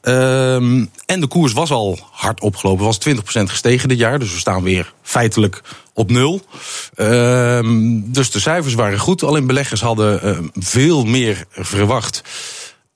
Um, 0.01 0.89
en 1.05 1.19
de 1.19 1.27
koers 1.27 1.53
was 1.53 1.71
al 1.71 1.99
hard 2.11 2.41
opgelopen, 2.41 2.85
was 2.85 2.99
20% 3.09 3.11
gestegen 3.23 3.89
dit 3.89 3.97
jaar. 3.97 4.19
Dus 4.19 4.31
we 4.31 4.39
staan 4.39 4.63
weer 4.63 4.93
feitelijk 5.01 5.61
op 5.93 6.11
nul. 6.11 6.41
Um, 6.95 8.11
dus 8.11 8.31
de 8.31 8.39
cijfers 8.39 8.73
waren 8.73 8.99
goed. 8.99 9.23
Alleen 9.23 9.47
beleggers 9.47 9.81
hadden 9.81 10.27
uh, 10.27 10.37
veel 10.53 11.05
meer 11.05 11.45
verwacht. 11.51 12.21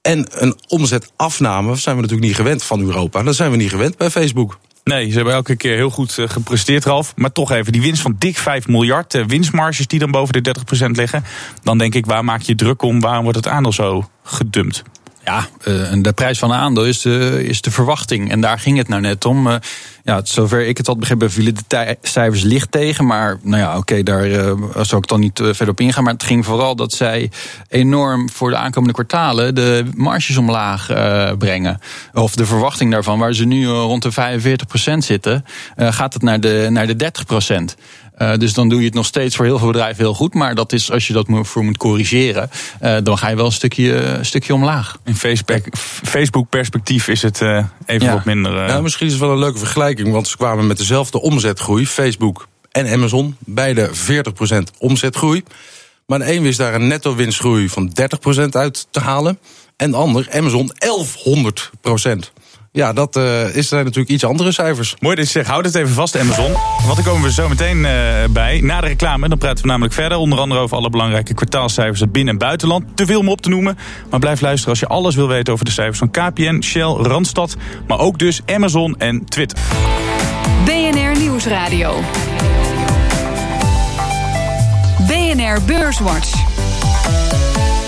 En 0.08 0.28
een 0.32 0.56
omzetafname 0.68 1.76
zijn 1.76 1.96
we 1.96 2.02
natuurlijk 2.02 2.28
niet 2.28 2.38
gewend 2.38 2.64
van 2.64 2.82
Europa. 2.82 3.24
Dat 3.24 3.36
zijn 3.36 3.52
we 3.52 3.58
niet 3.58 3.70
gewend 3.70 3.98
bij 3.98 4.10
Facebook. 4.10 4.60
Nee, 4.84 5.10
ze 5.10 5.16
hebben 5.16 5.34
elke 5.34 5.56
keer 5.56 5.76
heel 5.76 5.90
goed 5.90 6.18
uh, 6.18 6.30
gepresteerd, 6.30 6.86
Ralf. 6.86 7.14
Maar 7.16 7.32
toch 7.32 7.52
even, 7.52 7.72
die 7.72 7.82
winst 7.82 8.02
van 8.02 8.16
dik 8.18 8.38
5 8.38 8.68
miljard, 8.68 9.14
uh, 9.14 9.26
winstmarges 9.26 9.88
die 9.88 10.00
dan 10.00 10.12
boven 10.12 10.44
de 10.44 10.56
30% 10.88 10.90
liggen. 10.92 11.24
Dan 11.64 11.78
denk 11.78 11.96
ik, 11.96 12.06
waar 12.06 12.24
maak 12.24 12.42
je 12.42 12.56
druk 12.56 12.82
om? 12.82 13.00
Waarom 13.00 13.24
wordt 13.24 13.38
het 13.38 13.48
aandeel 13.48 13.74
zo 13.74 14.10
gedumpt? 14.24 14.84
Ja, 15.28 15.48
uh, 15.68 16.04
de 16.04 16.14
prijs 16.14 16.40
van 16.40 16.52
een 16.52 16.58
aandeel 16.58 16.86
is 16.86 17.02
de, 17.02 17.44
is 17.48 17.62
de 17.62 17.72
verwachting. 17.72 18.32
En 18.32 18.42
daar 18.42 18.60
ging 18.60 18.78
het 18.78 18.88
nou 18.88 19.02
net 19.02 19.26
om. 19.26 19.48
Uh, 19.48 19.56
ja, 20.04 20.22
zover 20.24 20.68
ik 20.68 20.78
het 20.78 20.88
had 20.88 21.00
begrepen, 21.00 21.32
vielen 21.32 21.56
de 21.68 21.98
cijfers 22.02 22.44
licht 22.44 22.72
tegen. 22.72 23.06
Maar 23.06 23.38
nou 23.42 23.62
ja, 23.62 23.78
oké, 23.78 24.04
daar 24.04 24.28
uh, 24.28 24.52
zou 24.82 25.02
ik 25.02 25.08
dan 25.08 25.20
niet 25.20 25.40
verder 25.44 25.70
op 25.70 25.80
ingaan. 25.80 26.04
Maar 26.04 26.14
het 26.14 26.24
ging 26.24 26.46
vooral 26.46 26.76
dat 26.76 26.94
zij 26.94 27.32
enorm 27.70 28.30
voor 28.30 28.50
de 28.50 28.56
aankomende 28.56 28.94
kwartalen 28.94 29.56
de 29.56 29.86
marges 29.96 30.38
omlaag 30.38 30.88
brengen. 31.38 31.80
Of 32.14 32.36
de 32.36 32.46
verwachting 32.46 32.92
daarvan, 32.92 33.20
waar 33.20 33.34
ze 33.34 33.46
nu 33.46 33.68
rond 33.68 34.04
de 34.04 34.12
45% 34.94 34.98
zitten, 34.98 35.46
gaat 35.76 36.14
het 36.14 36.22
naar 36.22 36.40
de, 36.40 36.68
naar 36.70 36.88
de 36.88 37.12
30%. 37.74 37.82
Uh, 38.18 38.36
dus 38.38 38.54
dan 38.54 38.70
doe 38.70 38.80
je 38.80 38.86
het 38.86 38.94
nog 38.94 39.06
steeds 39.06 39.36
voor 39.36 39.46
heel 39.46 39.58
veel 39.58 39.68
bedrijven 39.68 40.04
heel 40.04 40.14
goed. 40.14 40.34
Maar 40.34 40.56
dat 40.56 40.74
is, 40.74 40.92
als 40.92 41.08
je 41.08 41.14
dat 41.14 41.26
voor 41.30 41.64
moet 41.64 41.78
corrigeren, 41.78 42.50
uh, 42.82 42.98
dan 43.04 43.18
ga 43.18 43.30
je 43.30 43.36
wel 43.36 43.46
een 43.46 43.52
stukje, 43.52 43.94
een 43.94 44.26
stukje 44.26 44.54
omlaag. 44.54 44.98
In 45.06 45.16
Facebook-perspectief 46.04 47.08
is 47.08 47.22
het 47.22 47.42
uh, 47.42 47.64
even 47.86 48.08
ja. 48.08 48.14
wat 48.14 48.26
minder. 48.26 48.52
Nou, 48.52 48.82
misschien 48.84 49.06
is 49.06 49.12
het 49.12 49.22
wel 49.22 49.32
een 49.32 49.40
leuke 49.40 49.58
vergelijking, 49.58 50.12
want 50.12 50.28
ze 50.28 50.38
kwamen 50.38 50.68
met 50.68 50.78
dezelfde 50.78 51.22
omzetgroei. 51.22 51.88
Facebook 51.88 52.48
en 52.72 52.88
Amazon, 52.88 53.36
beide 53.40 53.90
40% 53.90 54.58
omzetgroei. 54.78 55.44
Maar 56.06 56.20
de 56.20 56.34
een 56.34 56.42
wist 56.42 56.58
daar 56.58 56.74
een 56.74 56.88
netto 56.88 57.16
winstgroei 57.16 57.70
van 57.70 57.92
30% 58.42 58.50
uit 58.50 58.88
te 58.92 59.00
halen. 59.00 59.40
En 59.76 59.92
de 59.92 59.98
ander, 59.98 60.28
Amazon, 60.32 60.72
1100%. 61.92 62.37
Ja, 62.78 62.94
dat 62.94 63.16
uh, 63.16 63.56
is, 63.56 63.68
zijn 63.68 63.84
natuurlijk 63.84 64.10
iets 64.10 64.24
andere 64.24 64.52
cijfers. 64.52 64.96
Mooi 65.00 65.16
dat 65.16 65.26
je 65.26 65.32
zegt, 65.32 65.48
houd 65.48 65.66
het 65.66 65.76
even 65.76 65.94
vast, 65.94 66.18
Amazon. 66.18 66.52
Want 66.86 66.96
dan 66.96 67.06
komen 67.06 67.24
we 67.24 67.32
zo 67.32 67.50
meteen 67.50 67.78
uh, 67.78 67.92
bij. 68.30 68.62
Na 68.62 68.82
de 68.82 68.88
reclame, 68.88 69.30
dan 69.30 69.38
praten 69.38 69.62
we 69.64 69.70
namelijk 69.70 69.94
verder. 69.94 70.18
Onder 70.18 70.40
andere 70.40 70.60
over 70.60 70.78
alle 70.78 70.90
belangrijke 70.90 71.34
kwartaalcijfers 71.34 72.02
uit 72.02 72.12
binnen- 72.12 72.34
en 72.34 72.40
buitenland. 72.40 72.84
Te 72.96 73.06
veel 73.06 73.20
om 73.20 73.30
op 73.30 73.42
te 73.42 73.50
noemen. 73.50 73.78
Maar 74.10 74.20
blijf 74.20 74.42
luisteren 74.42 74.70
als 74.70 74.80
je 74.80 74.88
alles 74.88 75.16
wil 75.16 75.28
weten 75.28 75.54
over 75.54 75.66
de 75.66 75.72
cijfers 75.72 75.98
van 75.98 76.12
KPN, 76.12 76.62
Shell, 76.62 76.96
Randstad. 77.02 77.56
Maar 77.88 78.00
ook 78.00 78.20
dus 78.20 78.42
Amazon 78.46 78.96
en 78.98 79.26
Twitter. 79.26 79.58
BNR 80.66 81.20
Nieuwsradio. 81.20 82.02
BNR 85.08 85.62
Beurswatch. 85.66 86.47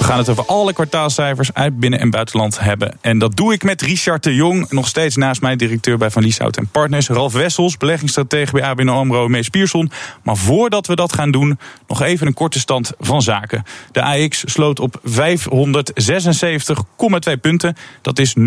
Gaan 0.10 0.18
het 0.18 0.30
over 0.30 0.46
alle 0.46 0.74
kwartaalcijfers 0.74 1.54
uit 1.54 1.80
binnen- 1.80 2.00
en 2.00 2.10
buitenland 2.10 2.60
hebben. 2.60 2.98
En 3.02 3.18
dat 3.18 3.36
doe 3.36 3.54
ik 3.54 3.64
met 3.64 3.82
Richard 3.82 4.24
de 4.24 4.36
Jong, 4.36 4.72
nog 4.72 4.88
steeds 4.88 5.16
naast 5.16 5.42
mij 5.42 5.56
directeur 5.56 5.98
bij 5.98 6.10
Van 6.10 6.24
Lieshout 6.24 6.58
en 6.58 6.68
Partners. 6.68 7.08
Ralf 7.08 7.34
Wessels, 7.34 7.78
beleggingsstratege 7.78 8.52
bij 8.52 8.64
ABN 8.64 8.88
AMRO 8.88 9.28
Mees 9.28 9.50
Pierson. 9.50 9.92
Maar 10.24 10.38
voordat 10.38 10.88
we 10.88 10.96
dat 10.96 11.14
gaan 11.14 11.32
doen, 11.32 11.60
nog 11.88 12.02
even 12.02 12.28
een 12.28 12.34
korte 12.34 12.60
stand 12.60 12.92
van 13.00 13.22
zaken. 13.22 13.64
De 13.92 14.02
AX 14.02 14.44
sloot 14.46 14.80
op 14.80 15.00
576,2 15.04 17.38
punten. 17.42 17.76
Dat 18.02 18.20
is 18.20 18.36
0,7% 18.38 18.44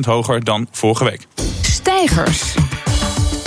hoger 0.00 0.44
dan 0.44 0.68
vorige 0.70 1.04
week. 1.04 1.26
Stijgers. 1.62 2.54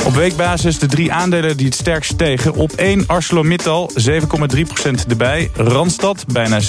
Op 0.08 0.16
weekbasis 0.16 0.80
de 0.80 0.86
drie 0.86 1.14
aandelen 1.14 1.58
die 1.58 1.66
het 1.66 1.76
sterkst 1.76 2.12
stegen. 2.12 2.54
Op 2.54 2.72
1 2.72 3.04
ArcelorMittal 3.08 3.92
7,3% 4.10 5.08
erbij. 5.08 5.52
Randstad 5.56 6.26
bijna 6.32 6.62
7% 6.62 6.66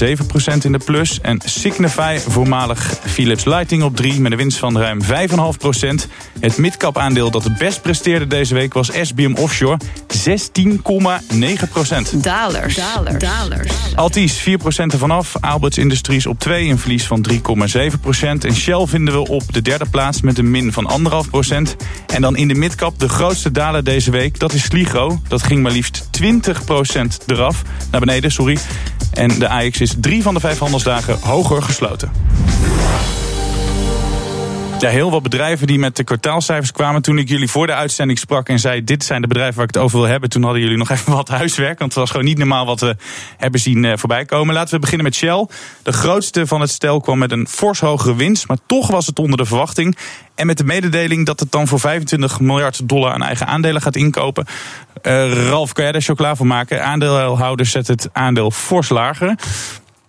in 0.63 0.73
de 0.73 0.79
plus. 0.85 1.21
En 1.21 1.41
Signify, 1.45 2.19
voormalig 2.27 2.95
Philips 3.07 3.45
Lighting 3.45 3.83
op 3.83 3.97
3 3.97 4.21
met 4.21 4.33
een 4.33 4.39
winst 4.39 4.59
van 4.59 4.79
ruim 4.79 5.03
5,5%. 5.03 5.09
Het 6.41 6.57
midcap 6.57 6.99
aandeel 6.99 7.31
dat 7.31 7.45
het 7.45 7.59
best 7.59 7.83
presteerde 7.83 8.27
deze 8.27 8.55
week 8.55 8.75
was 8.75 8.91
SBM 9.03 9.35
Offshore 9.35 9.79
16,9%. 9.81 9.87
Dalers. 12.13 12.75
Dalers. 12.75 13.19
Dalers. 13.19 13.73
Altis 13.95 14.49
4% 14.49 14.51
ervan 14.77 15.11
af. 15.11 15.37
Alberts 15.41 15.79
Industries 15.79 16.27
op 16.27 16.39
2 16.39 16.69
een 16.69 16.79
verlies 16.79 17.07
van 17.07 17.27
3,7%. 17.33 17.39
En 18.21 18.55
Shell 18.55 18.87
vinden 18.87 19.15
we 19.15 19.29
op 19.29 19.53
de 19.53 19.63
derde 19.63 19.87
plaats 19.91 20.21
met 20.21 20.39
een 20.39 20.51
min 20.51 20.73
van 20.73 20.91
1,5%. 21.47 21.77
En 22.07 22.21
dan 22.21 22.37
in 22.37 22.49
de 22.49 22.55
midcap 22.55 22.99
de 22.99 23.09
grootste 23.29 23.51
daler 23.51 23.85
deze 23.85 24.11
week, 24.11 24.39
dat 24.39 24.53
is 24.53 24.63
Sligro. 24.63 25.21
Dat 25.29 25.43
ging 25.43 25.63
maar 25.63 25.73
liefst 25.73 26.09
20% 26.23 27.25
eraf. 27.27 27.63
Naar 27.91 28.01
beneden, 28.01 28.33
sorry. 28.33 28.59
En 29.13 29.39
de 29.39 29.49
AX 29.49 29.81
is 29.81 29.95
drie 30.01 30.23
van 30.23 30.35
de 30.35 30.41
vijf 30.41 30.59
handelsdagen 30.59 31.19
hoger 31.21 31.63
gesloten. 31.63 32.11
Ja, 34.81 34.89
heel 34.89 35.11
wat 35.11 35.23
bedrijven 35.23 35.67
die 35.67 35.79
met 35.79 35.97
de 35.97 36.05
kwartaalcijfers 36.05 36.73
kwamen. 36.73 37.03
Toen 37.03 37.19
ik 37.19 37.29
jullie 37.29 37.49
voor 37.49 37.67
de 37.67 37.75
uitzending 37.75 38.19
sprak 38.19 38.49
en 38.49 38.59
zei: 38.59 38.85
Dit 38.85 39.05
zijn 39.05 39.21
de 39.21 39.27
bedrijven 39.27 39.55
waar 39.55 39.65
ik 39.69 39.75
het 39.75 39.83
over 39.83 39.99
wil 39.99 40.09
hebben. 40.09 40.31
Toen 40.31 40.43
hadden 40.43 40.63
jullie 40.63 40.77
nog 40.77 40.91
even 40.97 41.13
wat 41.13 41.29
huiswerk. 41.29 41.79
Want 41.79 41.91
het 41.91 42.01
was 42.01 42.11
gewoon 42.11 42.25
niet 42.25 42.39
normaal 42.39 42.67
wat 42.67 42.81
we 42.81 42.97
hebben 43.37 43.61
zien 43.61 43.85
uh, 43.85 43.93
voorbij 43.97 44.25
komen. 44.25 44.55
Laten 44.55 44.75
we 44.75 44.81
beginnen 44.81 45.05
met 45.05 45.15
Shell. 45.15 45.47
De 45.83 45.93
grootste 45.93 46.47
van 46.47 46.61
het 46.61 46.71
stel 46.71 47.01
kwam 47.01 47.19
met 47.19 47.33
een 47.33 47.49
fors 47.49 47.81
hogere 47.81 48.15
winst. 48.15 48.49
Maar 48.49 48.57
toch 48.67 48.87
was 48.91 49.07
het 49.07 49.19
onder 49.19 49.37
de 49.39 49.45
verwachting. 49.45 49.97
En 50.35 50.47
met 50.47 50.59
de 50.59 50.65
mededeling 50.65 51.27
dat 51.27 51.41
het 51.41 51.53
dan 51.53 51.67
voor 51.67 51.81
25 51.81 52.41
miljard 52.41 52.89
dollar 52.89 53.13
aan 53.13 53.23
eigen 53.23 53.47
aandelen 53.47 53.83
gaat 53.83 53.97
inkopen. 53.97 54.47
Uh, 55.03 55.49
Ralf, 55.49 55.73
kan 55.73 55.85
jij 55.85 55.93
daar 55.93 56.03
chocola 56.03 56.37
voor 56.37 56.47
maken? 56.47 56.85
Aandeelhouders 56.85 57.71
zetten 57.71 57.95
het 57.95 58.09
aandeel 58.13 58.51
fors 58.51 58.89
lager. 58.89 59.27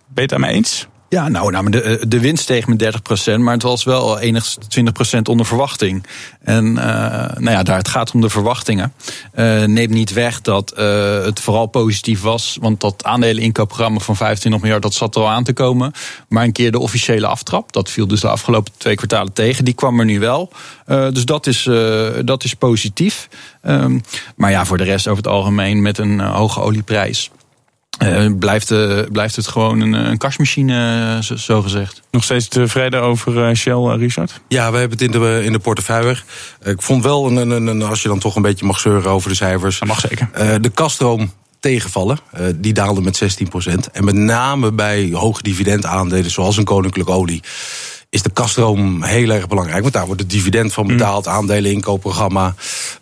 Ben 0.08 0.24
je 0.26 0.34
het 0.34 0.44
eens? 0.44 0.88
Ja, 1.10 1.28
nou, 1.28 1.50
nou 1.50 1.70
de, 1.70 2.04
de 2.08 2.20
winst 2.20 2.42
steeg 2.42 2.66
met 2.66 3.00
30%, 3.32 3.38
maar 3.38 3.52
het 3.52 3.62
was 3.62 3.84
wel 3.84 4.18
enig 4.18 4.56
20% 4.78 5.20
onder 5.22 5.46
verwachting. 5.46 6.06
En 6.42 6.64
uh, 6.64 6.74
nou 7.36 7.50
ja, 7.50 7.62
daar 7.62 7.76
het 7.76 7.88
gaat 7.88 8.12
om 8.14 8.20
de 8.20 8.28
verwachtingen. 8.28 8.92
Uh, 9.34 9.64
neemt 9.64 9.92
niet 9.92 10.12
weg 10.12 10.40
dat 10.40 10.74
uh, 10.78 11.24
het 11.24 11.40
vooral 11.40 11.66
positief 11.66 12.20
was, 12.20 12.56
want 12.60 12.80
dat 12.80 13.04
aandeleninkoopprogramma 13.04 13.98
van 13.98 14.16
25 14.16 14.60
miljard, 14.60 14.82
dat 14.82 14.94
zat 14.94 15.16
al 15.16 15.28
aan 15.28 15.44
te 15.44 15.52
komen. 15.52 15.92
Maar 16.28 16.44
een 16.44 16.52
keer 16.52 16.72
de 16.72 16.78
officiële 16.78 17.26
aftrap, 17.26 17.72
dat 17.72 17.90
viel 17.90 18.06
dus 18.06 18.20
de 18.20 18.28
afgelopen 18.28 18.72
twee 18.76 18.94
kwartalen 18.94 19.32
tegen, 19.32 19.64
die 19.64 19.74
kwam 19.74 19.98
er 19.98 20.04
nu 20.04 20.20
wel. 20.20 20.52
dus 20.86 21.24
dat 21.24 21.46
is, 21.46 21.68
dat 22.24 22.44
is 22.44 22.54
positief. 22.54 23.28
Um, 23.62 24.00
maar 24.36 24.50
ja, 24.50 24.64
voor 24.64 24.78
de 24.78 24.84
rest 24.84 25.08
over 25.08 25.22
het 25.22 25.32
algemeen 25.32 25.82
met 25.82 25.98
een 25.98 26.20
hoge 26.20 26.60
olieprijs 26.60 27.30
uh, 28.02 28.26
blijft, 28.38 28.70
uh, 28.70 29.00
blijft 29.12 29.36
het 29.36 29.46
gewoon 29.46 29.80
een, 29.80 29.92
een 29.92 30.18
kastmachine, 30.18 31.18
zo, 31.22 31.36
zo, 31.36 31.62
gezegd. 31.62 32.02
Nog 32.10 32.24
steeds 32.24 32.48
tevreden 32.48 33.02
over 33.02 33.56
Shell, 33.56 33.96
Richard? 33.96 34.40
Ja, 34.48 34.72
we 34.72 34.78
hebben 34.78 34.98
het 34.98 35.14
in 35.14 35.20
de, 35.20 35.40
in 35.44 35.52
de 35.52 35.58
portefeuille. 35.58 36.16
ik 36.62 36.82
vond 36.82 37.02
wel, 37.02 37.26
een, 37.26 37.50
een, 37.50 37.66
een, 37.66 37.82
als 37.82 38.02
je 38.02 38.08
dan 38.08 38.18
toch 38.18 38.36
een 38.36 38.42
beetje 38.42 38.66
mag 38.66 38.80
zeuren 38.80 39.10
over 39.10 39.28
de 39.28 39.36
cijfers. 39.36 39.78
Dat 39.78 39.88
mag 39.88 40.00
zeker. 40.00 40.28
de 40.60 40.70
kaststroom 40.70 41.30
tegenvallen. 41.60 42.18
Uh, 42.34 42.46
die 42.56 42.72
daalde 42.72 43.00
met 43.00 43.22
16%. 43.22 43.74
En 43.92 44.04
met 44.04 44.14
name 44.14 44.72
bij 44.72 45.10
hoge 45.12 45.42
dividendaandelen, 45.42 46.30
zoals 46.30 46.56
een 46.56 46.64
koninklijke 46.64 47.12
olie 47.12 47.42
is 48.10 48.22
de 48.22 48.30
kaststroom 48.30 49.02
heel 49.02 49.30
erg 49.30 49.48
belangrijk. 49.48 49.80
Want 49.80 49.94
daar 49.94 50.06
wordt 50.06 50.20
het 50.20 50.30
dividend 50.30 50.72
van 50.72 50.86
betaald, 50.86 51.24
mm. 51.26 51.32
aandelen 51.32 51.72
inkoopprogramma. 51.72 52.54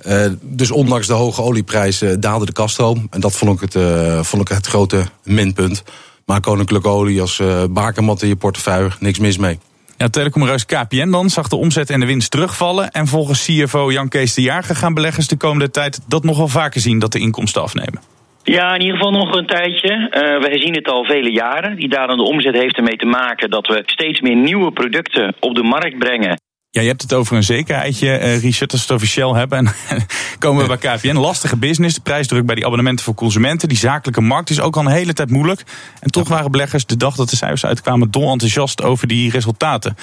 Uh, 0.06 0.26
dus 0.40 0.70
ondanks 0.70 1.06
de 1.06 1.12
hoge 1.12 1.42
olieprijzen 1.42 2.20
daalde 2.20 2.46
de 2.46 2.52
kaststroom. 2.52 3.06
En 3.10 3.20
dat 3.20 3.36
vond 3.36 3.54
ik 3.54 3.60
het, 3.60 3.74
uh, 3.74 4.22
vond 4.22 4.42
ik 4.42 4.56
het 4.56 4.66
grote 4.66 5.04
minpunt. 5.24 5.82
Maar 6.24 6.40
koninklijke 6.40 6.88
olie 6.88 7.20
als 7.20 7.38
uh, 7.38 7.64
bakermat 7.70 8.22
in 8.22 8.28
je 8.28 8.36
portefeuille, 8.36 8.90
niks 9.00 9.18
mis 9.18 9.38
mee. 9.38 9.58
Ja, 9.96 10.08
telecomreus 10.08 10.66
KPN 10.66 11.10
dan 11.10 11.30
zag 11.30 11.48
de 11.48 11.56
omzet 11.56 11.90
en 11.90 12.00
de 12.00 12.06
winst 12.06 12.30
terugvallen. 12.30 12.90
En 12.90 13.06
volgens 13.06 13.44
CFO 13.44 13.92
Jan 13.92 14.08
Kees 14.08 14.34
de 14.34 14.42
Jager 14.42 14.76
gaan 14.76 14.94
beleggers 14.94 15.28
de 15.28 15.36
komende 15.36 15.70
tijd 15.70 16.00
dat 16.06 16.24
nog 16.24 16.36
wel 16.36 16.48
vaker 16.48 16.80
zien 16.80 16.98
dat 16.98 17.12
de 17.12 17.18
inkomsten 17.18 17.62
afnemen. 17.62 18.00
Ja, 18.42 18.74
in 18.74 18.80
ieder 18.80 18.96
geval 18.96 19.12
nog 19.12 19.36
een 19.36 19.46
tijdje. 19.46 19.90
Uh, 19.90 20.48
we 20.48 20.58
zien 20.58 20.74
het 20.74 20.88
al 20.88 21.04
vele 21.04 21.30
jaren. 21.30 21.76
Die 21.76 21.88
dalende 21.88 22.22
omzet 22.22 22.54
heeft 22.54 22.76
ermee 22.76 22.96
te 22.96 23.06
maken 23.06 23.50
dat 23.50 23.66
we 23.66 23.82
steeds 23.86 24.20
meer 24.20 24.36
nieuwe 24.36 24.72
producten 24.72 25.34
op 25.40 25.54
de 25.54 25.62
markt 25.62 25.98
brengen. 25.98 26.40
Ja, 26.70 26.80
je 26.80 26.88
hebt 26.88 27.02
het 27.02 27.14
over 27.14 27.36
een 27.36 27.42
zekerheidje, 27.42 28.06
uh, 28.06 28.40
Richard, 28.40 28.72
als 28.72 28.80
we 28.80 28.86
het 28.86 29.02
officieel 29.02 29.34
hebben. 29.34 29.58
En 29.58 29.74
komen 30.38 30.66
we 30.66 30.78
bij 30.78 30.96
KPN. 30.96 31.16
Lastige 31.16 31.56
business, 31.56 31.94
de 31.94 32.00
prijsdruk 32.00 32.46
bij 32.46 32.54
die 32.54 32.64
abonnementen 32.64 33.04
voor 33.04 33.14
consumenten. 33.14 33.68
Die 33.68 33.78
zakelijke 33.78 34.20
markt 34.20 34.50
is 34.50 34.60
ook 34.60 34.76
al 34.76 34.82
een 34.82 34.90
hele 34.90 35.12
tijd 35.12 35.30
moeilijk. 35.30 35.62
En 36.00 36.10
toch 36.10 36.28
waren 36.28 36.50
beleggers 36.50 36.86
de 36.86 36.96
dag 36.96 37.14
dat 37.14 37.30
de 37.30 37.36
cijfers 37.36 37.64
uitkwamen 37.64 38.10
dol 38.10 38.30
enthousiast 38.30 38.82
over 38.82 39.08
die 39.08 39.30
resultaten. 39.30 39.96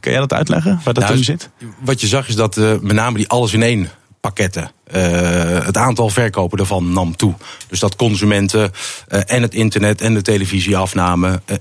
Kan 0.00 0.12
jij 0.12 0.20
dat 0.20 0.32
uitleggen, 0.32 0.80
waar 0.84 0.94
dat 0.94 1.04
nou, 1.04 1.16
in 1.16 1.24
zit? 1.24 1.50
Wat 1.78 2.00
je 2.00 2.06
zag 2.06 2.28
is 2.28 2.36
dat 2.36 2.56
uh, 2.56 2.78
met 2.80 2.92
name 2.92 3.16
die 3.16 3.28
alles 3.28 3.52
in 3.52 3.62
één 3.62 3.88
pakketten. 4.20 4.70
Uh, 4.94 5.64
het 5.64 5.76
aantal 5.76 6.08
verkopen 6.08 6.58
daarvan 6.58 6.92
nam 6.92 7.16
toe. 7.16 7.34
Dus 7.68 7.80
dat 7.80 7.96
consumenten 7.96 8.72
uh, 9.08 9.20
en 9.26 9.42
het 9.42 9.54
internet 9.54 10.00
en 10.00 10.14
de 10.14 10.22
televisie 10.22 10.76
afnamen. 10.76 11.42
Uh, 11.46 11.56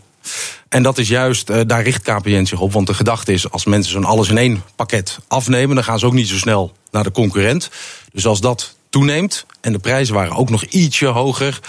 en 0.69 0.83
dat 0.83 0.97
is 0.97 1.07
juist, 1.07 1.47
daar 1.67 1.83
richt 1.83 2.01
KPN 2.01 2.45
zich 2.45 2.59
op. 2.59 2.73
Want 2.73 2.87
de 2.87 2.93
gedachte 2.93 3.33
is, 3.33 3.51
als 3.51 3.65
mensen 3.65 3.91
zo'n 3.91 4.05
alles 4.05 4.29
in 4.29 4.37
één 4.37 4.63
pakket 4.75 5.19
afnemen... 5.27 5.75
dan 5.75 5.83
gaan 5.83 5.99
ze 5.99 6.05
ook 6.05 6.13
niet 6.13 6.27
zo 6.27 6.37
snel 6.37 6.73
naar 6.91 7.03
de 7.03 7.11
concurrent. 7.11 7.69
Dus 8.11 8.25
als 8.25 8.41
dat 8.41 8.75
toeneemt 8.89 9.45
en 9.61 9.71
de 9.71 9.79
prijzen 9.79 10.13
waren 10.13 10.35
ook 10.35 10.49
nog 10.49 10.63
ietsje 10.63 11.05
hoger... 11.05 11.59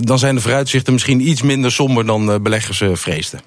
dan 0.00 0.18
zijn 0.18 0.34
de 0.34 0.40
vooruitzichten 0.40 0.92
misschien 0.92 1.28
iets 1.28 1.42
minder 1.42 1.72
somber 1.72 2.06
dan 2.06 2.42
beleggers 2.42 2.82
vreesden. 3.00 3.40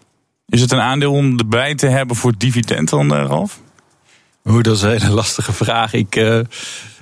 Is 0.48 0.62
het 0.62 0.72
een 0.72 0.82
aandeel 0.82 1.12
om 1.12 1.40
erbij 1.40 1.76
te 1.76 1.88
hebben 1.88 2.16
voor 2.16 2.34
dividend 2.38 2.90
dan, 2.90 3.14
Ralf? 3.14 3.60
Hoe, 4.42 4.64
dat 4.64 4.76
is 4.76 4.82
een 4.82 4.90
hele 4.90 5.10
lastige 5.10 5.54
vraag. 5.54 5.94
Ik, 5.94 6.16
uh, 6.16 6.40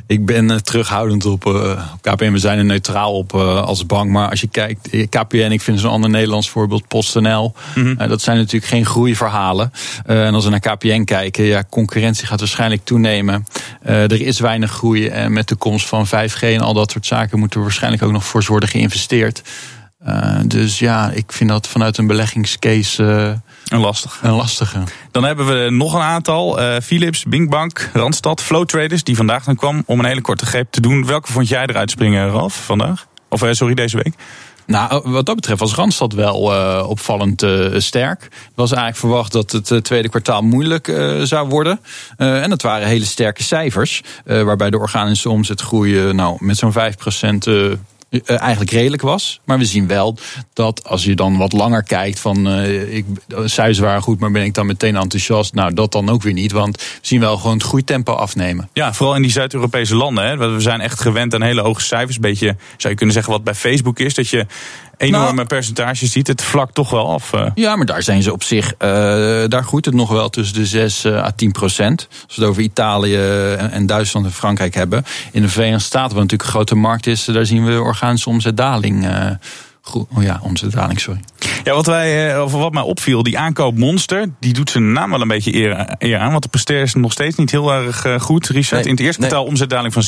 ik 0.10 0.25
ben 0.25 0.51
uh, 0.51 0.56
terughoudend 0.56 1.25
op, 1.25 1.46
uh, 1.46 1.82
KPN. 2.01 2.32
We 2.32 2.38
zijn 2.38 2.58
er 2.58 2.66
neutraal 2.66 3.13
op 3.13 3.34
als 3.34 3.86
bank. 3.86 4.10
Maar 4.10 4.30
als 4.30 4.42
je 4.42 4.48
kijkt, 4.48 4.89
KPN, 5.10 5.51
ik 5.51 5.62
vind 5.62 5.80
zo'n 5.80 5.92
ander 5.92 6.10
Nederlands 6.10 6.50
voorbeeld, 6.50 6.88
PostNL. 6.88 7.54
Mm 7.75 7.84
-hmm. 7.84 8.08
dat 8.08 8.22
zijn 8.22 8.38
natuurlijk 8.38 8.72
geen 8.72 8.86
groeiverhalen. 8.86 9.72
en 10.06 10.34
als 10.34 10.44
we 10.44 10.50
naar 10.50 10.60
KPN 10.60 11.04
kijken, 11.04 11.44
ja, 11.44 11.63
concurrentie 11.70 12.28
gaat 12.28 12.39
waarschijnlijk 12.39 12.86
toenemen. 12.86 13.46
er 13.82 14.22
is 14.22 14.39
weinig 14.39 14.72
groei. 14.72 15.08
En 15.08 15.34
met 15.34 15.48
de 15.48 15.56
komst 15.56 15.88
van 15.88 16.08
5G 16.08 16.39
en 16.39 16.62
al 16.62 16.74
dat 16.74 16.92
soort 16.92 17.06
zaken 17.06 17.39
moeten 17.39 17.60
we 17.60 17.66
waarschijnlijk 17.66 18.04
ook 18.04 18.12
nog 18.12 18.25
fors 18.25 18.48
worden 18.48 18.70
geïnvesteerd. 18.70 19.42
dus 20.46 20.80
ja, 20.80 21.12
ik 21.12 21.32
vind 21.32 21.50
dat 21.50 21.68
vanuit 21.68 21.98
een 21.98 22.08
beleggingscase 22.08 23.42
een 23.69 23.79
lastige. 23.79 24.27
Een 24.27 24.33
lastige. 24.33 24.83
Dan 25.11 25.23
hebben 25.23 25.45
we 25.45 25.69
nog 25.69 25.93
een 25.93 26.01
aantal. 26.01 26.61
Uh, 26.61 26.75
Philips, 26.83 27.23
Binkbank, 27.23 27.89
Randstad, 27.93 28.41
Flow 28.41 28.65
Traders, 28.65 29.03
die 29.03 29.15
vandaag 29.15 29.43
dan 29.43 29.55
kwam 29.55 29.83
om 29.85 29.99
een 29.99 30.05
hele 30.05 30.21
korte 30.21 30.45
greep 30.45 30.71
te 30.71 30.81
doen. 30.81 31.05
Welke 31.05 31.31
vond 31.31 31.47
jij 31.47 31.65
eruit 31.65 31.91
springen, 31.91 32.29
Ralf, 32.29 32.65
vandaag? 32.65 33.07
Of 33.29 33.43
uh, 33.43 33.51
sorry, 33.51 33.73
deze 33.73 33.95
week? 33.95 34.13
Nou, 34.65 35.01
wat 35.09 35.25
dat 35.25 35.35
betreft 35.35 35.59
was 35.59 35.73
Randstad 35.73 36.13
wel 36.13 36.53
uh, 36.53 36.89
opvallend 36.89 37.43
uh, 37.43 37.79
sterk. 37.79 38.21
Het 38.21 38.31
was 38.55 38.71
eigenlijk 38.71 38.99
verwacht 38.99 39.31
dat 39.31 39.51
het 39.51 39.83
tweede 39.83 40.09
kwartaal 40.09 40.41
moeilijk 40.41 40.93
zou 41.23 41.47
worden. 41.47 41.79
en 42.17 42.49
dat 42.49 42.61
waren 42.61 42.88
hele 42.88 43.05
sterke 43.05 43.43
cijfers. 43.43 44.03
waarbij 44.25 44.69
de 44.69 44.77
organische 44.77 45.29
omzetgroei 45.29 46.13
nou, 46.13 46.38
met 46.39 46.57
zo'n 46.57 46.73
5% 46.73 46.75
uh, 47.47 47.71
eigenlijk 48.25 48.72
redelijk 48.72 49.01
was. 49.01 49.39
Maar 49.46 49.58
we 49.58 49.66
zien 49.66 49.88
wel 49.88 50.17
dat 50.54 50.88
als 50.88 51.04
je 51.04 51.15
dan 51.15 51.38
wat 51.38 51.54
langer 51.54 51.84
kijkt 51.84 52.19
van 52.19 52.48
uh, 52.48 52.95
ik, 52.95 53.06
cijfers 53.28 53.80
waren 53.80 54.02
goed, 54.02 54.19
maar 54.19 54.32
ben 54.32 54.43
ik 54.43 54.54
dan 54.54 54.65
meteen 54.65 54.95
enthousiast? 54.95 55.54
Nou, 55.54 55.74
dat 55.74 55.91
dan 55.91 56.10
ook 56.10 56.22
weer 56.22 56.34
niet, 56.34 56.52
want 56.52 56.78
we 56.78 56.84
zien 57.02 57.19
wel 57.19 57.38
gewoon 57.38 57.58
het 57.58 57.63
groeitempo 57.65 58.13
afnemen. 58.13 58.69
Ja, 58.74 58.93
vooral 58.93 59.15
in 59.15 59.22
die 59.22 59.32
Zuid-Europese 59.32 59.95
landen. 59.95 60.28
Hè. 60.28 60.38
We 60.38 60.60
zijn 60.60 60.82
echt 60.82 61.02
gewend 61.02 61.34
aan 61.34 61.41
hele 61.41 61.62
hoge 61.62 61.82
cijfers. 61.82 62.19
Beetje, 62.19 62.56
zou 62.78 62.89
je 62.93 62.95
kunnen 62.95 63.15
zeggen, 63.15 63.34
wat 63.34 63.43
bij 63.43 63.56
Facebook 63.56 64.00
is, 64.00 64.13
dat 64.13 64.30
je 64.30 64.45
enorme 64.99 65.33
nou, 65.33 65.47
percentages 65.47 66.12
ziet. 66.12 66.27
Het 66.27 66.43
vlak 66.43 66.71
toch 66.71 66.89
wel 66.89 67.09
af. 67.09 67.33
Uh. 67.33 67.45
Ja, 67.55 67.75
maar 67.75 67.85
daar 67.85 68.03
zijn 68.03 68.23
ze 68.23 68.31
op 68.31 68.43
zich. 68.43 68.65
Uh, 68.65 68.79
daar 69.47 69.63
groeit 69.63 69.85
het 69.85 69.93
nog 69.93 70.09
wel 70.09 70.29
tussen 70.29 70.55
de 70.55 70.65
6 70.65 71.05
uh, 71.05 71.23
à 71.23 71.31
10 71.35 71.51
procent. 71.51 72.07
Als 72.09 72.35
we 72.35 72.41
het 72.41 72.51
over 72.51 72.62
Italië 72.62 73.17
en 73.55 73.85
Duitsland 73.85 74.25
en 74.25 74.31
Frankrijk 74.31 74.73
hebben. 74.73 75.05
In 75.31 75.41
de 75.41 75.49
Verenigde 75.49 75.83
Staten, 75.83 76.15
wat 76.15 76.23
natuurlijk 76.23 76.43
een 76.43 76.55
grote 76.55 76.75
markt 76.75 77.07
is, 77.07 77.25
daar 77.25 77.45
zien 77.45 77.65
we 77.65 77.81
organische 77.81 78.29
omzetdaling. 78.29 79.07
Oh 79.95 80.23
ja, 80.23 80.39
omzetdaling, 80.43 80.99
sorry. 80.99 81.19
Ja, 81.63 81.73
wat, 81.73 81.86
wij, 81.86 82.41
of 82.41 82.52
wat 82.52 82.73
mij 82.73 82.82
opviel, 82.82 83.23
die 83.23 83.38
aankoop 83.39 83.78
Monster, 83.78 84.30
die 84.39 84.54
doet 84.54 84.69
zijn 84.69 84.91
naam 84.91 85.10
wel 85.10 85.21
een 85.21 85.28
beetje 85.28 85.56
eer, 85.56 85.95
eer 85.97 86.17
aan. 86.17 86.32
Want 86.32 86.43
de 86.43 86.49
presteert 86.49 86.88
is 86.88 86.93
nog 86.93 87.12
steeds 87.12 87.36
niet 87.36 87.52
heel 87.52 87.73
erg 87.73 88.06
goed. 88.17 88.47
Richard, 88.47 88.71
nee, 88.71 88.84
in 88.84 88.91
het 88.91 88.99
eerste 88.99 89.19
kwartaal 89.19 89.45
omzetdaling 89.45 89.93
van 89.93 90.04
16%. 90.04 90.06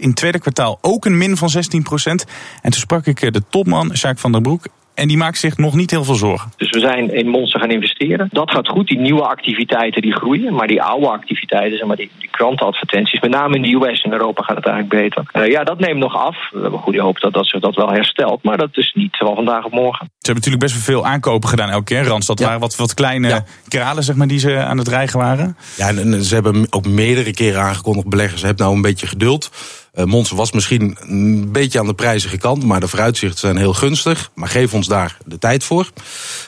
In 0.00 0.08
het 0.08 0.16
tweede 0.16 0.38
kwartaal 0.38 0.78
ook 0.80 1.04
een 1.04 1.18
min 1.18 1.36
van 1.36 1.50
16%. 1.50 1.56
En 2.04 2.24
toen 2.60 2.72
sprak 2.72 3.06
ik 3.06 3.32
de 3.32 3.42
topman, 3.50 3.86
Jacques 3.86 4.20
van 4.20 4.32
der 4.32 4.40
Broek. 4.40 4.66
En 4.94 5.08
die 5.08 5.16
maakt 5.16 5.38
zich 5.38 5.56
nog 5.56 5.74
niet 5.74 5.90
heel 5.90 6.04
veel 6.04 6.14
zorgen. 6.14 6.52
Dus 6.56 6.70
we 6.70 6.80
zijn 6.80 7.14
in 7.14 7.28
Monster 7.28 7.60
gaan 7.60 7.70
investeren. 7.70 8.28
Dat 8.32 8.50
gaat 8.50 8.68
goed. 8.68 8.88
Die 8.88 8.98
nieuwe 8.98 9.22
activiteiten 9.22 10.02
die 10.02 10.12
groeien. 10.12 10.54
Maar 10.54 10.66
die 10.66 10.82
oude 10.82 11.08
activiteiten, 11.08 11.78
zeg 11.78 11.86
maar 11.86 11.96
die, 11.96 12.10
die 12.18 12.28
krantenadvertenties, 12.30 13.20
met 13.20 13.30
name 13.30 13.56
in 13.56 13.62
de 13.62 13.86
US 13.86 14.02
en 14.02 14.12
Europa 14.12 14.42
gaat 14.42 14.56
het 14.56 14.66
eigenlijk 14.66 15.02
beter. 15.02 15.24
Uh, 15.32 15.50
ja, 15.50 15.64
dat 15.64 15.78
neemt 15.78 15.98
nog 15.98 16.16
af. 16.16 16.36
We 16.50 16.60
hebben 16.60 16.80
goede 16.80 17.00
hoop 17.00 17.20
dat, 17.20 17.32
dat 17.32 17.46
zich 17.46 17.60
dat 17.60 17.74
wel 17.74 17.90
herstelt. 17.90 18.42
Maar 18.42 18.56
dat 18.56 18.76
is 18.76 18.92
niet 18.94 19.16
van 19.16 19.34
vandaag 19.34 19.64
op 19.64 19.72
morgen. 19.72 20.06
Ze 20.06 20.30
hebben 20.30 20.44
natuurlijk 20.44 20.62
best 20.62 20.74
wel 20.74 20.96
veel 20.96 21.06
aankopen 21.06 21.48
gedaan 21.48 21.70
elke 21.70 21.84
keer. 21.84 22.04
Randstad 22.04 22.38
ja. 22.38 22.44
waren 22.44 22.60
wat, 22.60 22.76
wat 22.76 22.94
kleine 22.94 23.28
ja. 23.28 23.44
kralen 23.68 24.02
zeg 24.02 24.16
maar, 24.16 24.26
die 24.26 24.38
ze 24.38 24.56
aan 24.56 24.78
het 24.78 24.88
rijgen 24.88 25.18
waren. 25.18 25.56
Ja, 25.76 25.88
en 25.88 26.24
ze 26.24 26.34
hebben 26.34 26.66
ook 26.70 26.86
meerdere 26.86 27.34
keren 27.34 27.60
aangekondigd. 27.60 28.08
Beleggers, 28.08 28.42
heb 28.42 28.58
nou 28.58 28.74
een 28.74 28.82
beetje 28.82 29.06
geduld. 29.06 29.50
Uh, 29.94 30.04
Monster 30.04 30.36
was 30.36 30.52
misschien 30.52 30.96
een 31.00 31.52
beetje 31.52 31.78
aan 31.78 31.86
de 31.86 31.94
prijzige 31.94 32.38
kant, 32.38 32.64
maar 32.64 32.80
de 32.80 32.88
vooruitzichten 32.88 33.38
zijn 33.38 33.56
heel 33.56 33.74
gunstig. 33.74 34.30
Maar 34.34 34.48
geef 34.48 34.74
ons 34.74 34.86
daar 34.86 35.18
de 35.24 35.38
tijd 35.38 35.64
voor. 35.64 35.90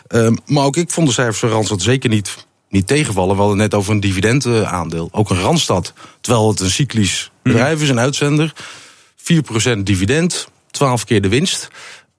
Uh, 0.08 0.30
maar 0.46 0.64
ook 0.64 0.76
ik 0.76 0.90
vond 0.90 1.06
de 1.06 1.12
cijfers 1.12 1.38
van 1.38 1.48
Randstad 1.48 1.82
zeker 1.82 2.10
niet, 2.10 2.46
niet 2.68 2.86
tegenvallen. 2.86 3.34
We 3.34 3.40
hadden 3.40 3.58
net 3.58 3.74
over 3.74 3.92
een 3.92 4.00
dividendaandeel. 4.00 5.08
Ook 5.12 5.30
een 5.30 5.40
Randstad, 5.40 5.92
terwijl 6.20 6.48
het 6.48 6.60
een 6.60 6.70
cyclisch 6.70 7.30
bedrijf 7.42 7.82
is, 7.82 7.88
een 7.88 7.98
uitzender. 7.98 8.52
4% 9.76 9.78
dividend, 9.82 10.48
12 10.70 11.04
keer 11.04 11.22
de 11.22 11.28
winst. 11.28 11.68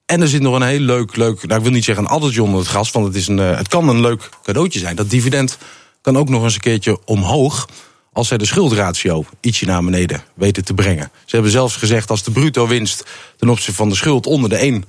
En 0.05 0.21
er 0.21 0.27
zit 0.27 0.41
nog 0.41 0.55
een 0.55 0.61
heel 0.61 0.79
leuk, 0.79 1.15
leuk 1.15 1.47
nou 1.47 1.57
ik 1.57 1.65
wil 1.65 1.75
niet 1.75 1.83
zeggen 1.83 2.03
een 2.03 2.09
addertje 2.09 2.43
onder 2.43 2.59
het 2.59 2.67
gas, 2.67 2.91
want 2.91 3.05
het, 3.05 3.15
is 3.15 3.27
een, 3.27 3.37
uh, 3.37 3.57
het 3.57 3.67
kan 3.67 3.89
een 3.89 4.01
leuk 4.01 4.29
cadeautje 4.43 4.79
zijn. 4.79 4.95
Dat 4.95 5.09
dividend 5.09 5.57
kan 6.01 6.17
ook 6.17 6.29
nog 6.29 6.43
eens 6.43 6.53
een 6.53 6.59
keertje 6.59 6.99
omhoog 7.05 7.67
als 8.17 8.27
zij 8.27 8.37
de 8.37 8.45
schuldratio 8.45 9.25
ietsje 9.41 9.65
naar 9.65 9.83
beneden 9.83 10.23
weten 10.33 10.65
te 10.65 10.73
brengen. 10.73 11.11
Ze 11.25 11.35
hebben 11.35 11.51
zelfs 11.51 11.75
gezegd 11.75 12.09
als 12.09 12.23
de 12.23 12.31
bruto 12.31 12.67
winst 12.67 13.03
ten 13.37 13.49
opzichte 13.49 13.73
van 13.73 13.89
de 13.89 13.95
schuld 13.95 14.25
onder 14.25 14.49
de 14.49 14.81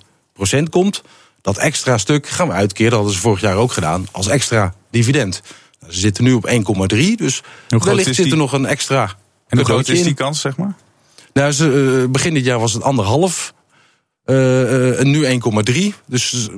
1% 0.57 0.63
komt, 0.71 1.03
dat 1.41 1.57
extra 1.57 1.99
stuk 1.99 2.29
gaan 2.29 2.49
we 2.49 2.55
uitkeren, 2.55 2.91
dat 2.91 2.99
hadden 2.99 3.17
ze 3.17 3.23
vorig 3.23 3.41
jaar 3.41 3.57
ook 3.57 3.73
gedaan, 3.73 4.07
als 4.13 4.29
extra 4.29 4.75
dividend. 4.91 5.43
Nou, 5.81 5.93
ze 5.93 5.99
zitten 6.01 6.25
nu 6.25 6.33
op 6.33 6.49
1,3, 6.49 6.97
dus 7.17 7.43
wellicht 7.69 8.15
zit 8.15 8.31
er 8.31 8.37
nog 8.37 8.53
een 8.53 8.67
extra. 8.67 9.15
En 9.49 9.57
hoe 9.57 9.67
groot 9.67 9.89
is 9.89 10.03
die 10.03 10.15
kans, 10.15 10.41
zeg 10.41 10.57
maar? 10.57 10.75
Nou, 11.33 11.53
ze, 11.53 12.01
uh, 12.03 12.11
begin 12.11 12.35
dit 12.35 12.45
jaar 12.45 12.59
was 12.59 12.73
het 12.73 12.83
anderhalf. 12.83 13.55
Uh, 14.25 14.37
uh, 14.37 15.01
en 15.01 15.11
nu 15.11 15.41
1,3. 15.91 15.95
Dus 16.07 16.49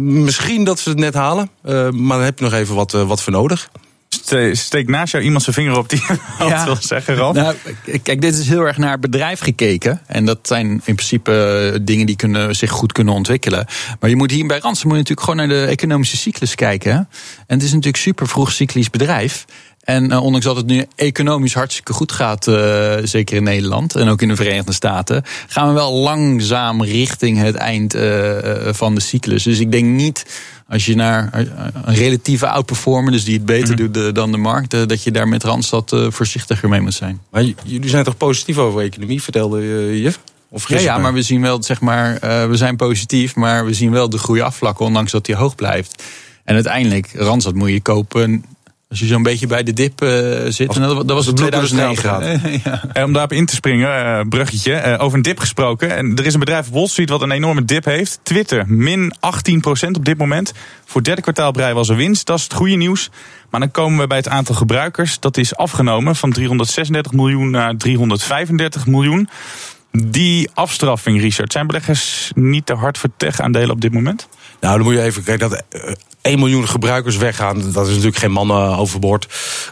misschien 0.00 0.64
dat 0.64 0.78
ze 0.78 0.88
het 0.88 0.98
net 0.98 1.14
halen. 1.14 1.50
maar 1.62 2.16
dan 2.16 2.22
heb 2.22 2.38
je 2.38 2.44
nog 2.44 2.54
even 2.54 2.74
wat, 2.74 2.92
wat 2.92 3.22
voor 3.22 3.32
nodig 3.32 3.70
steekt 4.52 4.88
naast 4.88 5.12
jou 5.12 5.24
iemand 5.24 5.42
zijn 5.42 5.54
vinger 5.54 5.78
op 5.78 5.88
die 5.88 6.02
ja. 6.08 6.18
wat 6.38 6.64
wil 6.64 6.76
zeggen, 6.80 7.14
Ralf? 7.14 7.34
Nou, 7.34 7.54
kijk, 8.02 8.20
dit 8.20 8.38
is 8.38 8.48
heel 8.48 8.66
erg 8.66 8.76
naar 8.76 8.98
bedrijf 8.98 9.40
gekeken. 9.40 10.00
En 10.06 10.24
dat 10.24 10.38
zijn 10.42 10.66
in 10.70 10.94
principe 10.94 11.32
eh, 11.72 11.80
dingen 11.82 12.06
die 12.06 12.16
kunnen, 12.16 12.56
zich 12.56 12.70
goed 12.70 12.92
kunnen 12.92 13.14
ontwikkelen. 13.14 13.66
Maar 14.00 14.10
je 14.10 14.16
moet 14.16 14.30
hier 14.30 14.46
bij 14.46 14.58
Randstad 14.58 14.84
moet 14.84 14.92
je 14.92 14.98
natuurlijk 14.98 15.26
gewoon 15.28 15.48
naar 15.48 15.66
de 15.66 15.70
economische 15.70 16.16
cyclus 16.16 16.54
kijken. 16.54 16.92
En 16.92 17.56
het 17.56 17.62
is 17.62 17.70
natuurlijk 17.70 18.02
super 18.02 18.28
vroeg 18.28 18.52
cyclisch 18.52 18.90
bedrijf. 18.90 19.44
En 19.80 20.10
uh, 20.10 20.22
ondanks 20.22 20.46
dat 20.46 20.56
het 20.56 20.66
nu 20.66 20.84
economisch 20.96 21.54
hartstikke 21.54 21.92
goed 21.92 22.12
gaat, 22.12 22.46
uh, 22.46 22.94
zeker 23.02 23.36
in 23.36 23.42
Nederland 23.42 23.94
en 23.94 24.08
ook 24.08 24.22
in 24.22 24.28
de 24.28 24.36
Verenigde 24.36 24.72
Staten, 24.72 25.22
gaan 25.46 25.68
we 25.68 25.74
wel 25.74 25.92
langzaam 25.92 26.82
richting 26.82 27.38
het 27.38 27.54
eind 27.54 27.94
uh, 27.94 28.36
van 28.70 28.94
de 28.94 29.00
cyclus. 29.00 29.42
Dus 29.42 29.58
ik 29.58 29.72
denk 29.72 29.84
niet 29.84 30.24
als 30.70 30.86
je 30.86 30.94
naar 30.94 31.30
een 31.84 31.94
relatieve 31.94 32.48
outperformer, 32.48 33.12
dus 33.12 33.24
die 33.24 33.34
het 33.34 33.44
beter 33.44 33.80
mm. 33.80 33.92
doet 33.92 34.14
dan 34.14 34.30
de 34.30 34.36
markt, 34.36 34.70
dat 34.70 35.02
je 35.02 35.10
daar 35.10 35.28
met 35.28 35.44
Randstad 35.44 35.96
voorzichtiger 36.08 36.68
mee 36.68 36.80
moet 36.80 36.94
zijn. 36.94 37.20
Maar 37.30 37.44
jullie 37.64 37.88
zijn 37.88 38.04
toch 38.04 38.16
positief 38.16 38.58
over 38.58 38.80
economie, 38.80 39.22
vertelde 39.22 39.60
je? 40.02 40.12
Of 40.52 40.68
ja, 40.68 40.78
ja, 40.78 40.98
maar 40.98 41.12
we 41.12 41.22
zien 41.22 41.40
wel, 41.40 41.62
zeg 41.62 41.80
maar, 41.80 42.14
uh, 42.24 42.46
we 42.46 42.56
zijn 42.56 42.76
positief, 42.76 43.34
maar 43.34 43.64
we 43.64 43.74
zien 43.74 43.90
wel 43.90 44.10
de 44.10 44.18
groei 44.18 44.40
afvlakken, 44.40 44.86
ondanks 44.86 45.12
dat 45.12 45.24
die 45.24 45.34
hoog 45.34 45.54
blijft. 45.54 46.02
En 46.44 46.54
uiteindelijk, 46.54 47.10
Randstad 47.14 47.54
moet 47.54 47.70
je 47.70 47.80
kopen 47.80 48.44
als 48.90 48.98
je 48.98 49.06
zo'n 49.06 49.22
beetje 49.22 49.46
bij 49.46 49.62
de 49.62 49.72
dip 49.72 50.02
uh, 50.02 50.10
zit, 50.48 50.68
Als, 50.68 50.78
dat, 50.78 50.96
dat 50.96 51.16
was 51.16 51.26
het 51.26 51.36
2009. 51.36 52.60
ja. 52.64 52.84
En 52.92 53.04
om 53.04 53.12
daarop 53.12 53.32
in 53.32 53.46
te 53.46 53.54
springen, 53.54 53.88
uh, 53.88 54.20
bruggetje, 54.28 54.82
uh, 54.86 55.02
over 55.02 55.16
een 55.16 55.22
dip 55.22 55.38
gesproken. 55.38 55.96
En 55.96 56.16
er 56.16 56.26
is 56.26 56.34
een 56.34 56.40
bedrijf 56.40 56.66
op 56.66 56.72
Wall 56.72 56.86
Street 56.86 57.10
wat 57.10 57.22
een 57.22 57.30
enorme 57.30 57.64
dip 57.64 57.84
heeft. 57.84 58.20
Twitter, 58.22 58.64
min 58.68 59.14
18% 59.86 59.90
op 59.90 60.04
dit 60.04 60.18
moment. 60.18 60.52
Voor 60.84 60.96
het 60.96 61.04
derde 61.04 61.22
kwartaal 61.22 61.52
breien 61.52 61.74
was 61.74 61.88
er 61.88 61.96
winst, 61.96 62.26
dat 62.26 62.38
is 62.38 62.42
het 62.42 62.52
goede 62.52 62.74
nieuws. 62.74 63.10
Maar 63.50 63.60
dan 63.60 63.70
komen 63.70 63.98
we 63.98 64.06
bij 64.06 64.16
het 64.16 64.28
aantal 64.28 64.54
gebruikers. 64.54 65.20
Dat 65.20 65.36
is 65.36 65.56
afgenomen 65.56 66.16
van 66.16 66.32
336 66.32 67.12
miljoen 67.12 67.50
naar 67.50 67.76
335 67.76 68.86
miljoen. 68.86 69.28
Die 69.92 70.50
afstraffing, 70.54 71.20
Richard, 71.20 71.52
zijn 71.52 71.66
beleggers 71.66 72.30
niet 72.34 72.66
te 72.66 72.74
hard 72.74 72.98
voor 72.98 73.10
tech-aandelen 73.16 73.70
op 73.70 73.80
dit 73.80 73.92
moment? 73.92 74.28
Nou, 74.60 74.76
dan 74.76 74.84
moet 74.86 74.94
je 74.94 75.02
even 75.02 75.22
kijken 75.22 75.50
dat 75.50 75.64
1 76.22 76.38
miljoen 76.38 76.68
gebruikers 76.68 77.16
weggaan. 77.16 77.72
Dat 77.72 77.84
is 77.84 77.90
natuurlijk 77.90 78.16
geen 78.16 78.32
mannen 78.32 78.76
overboord. 78.76 79.26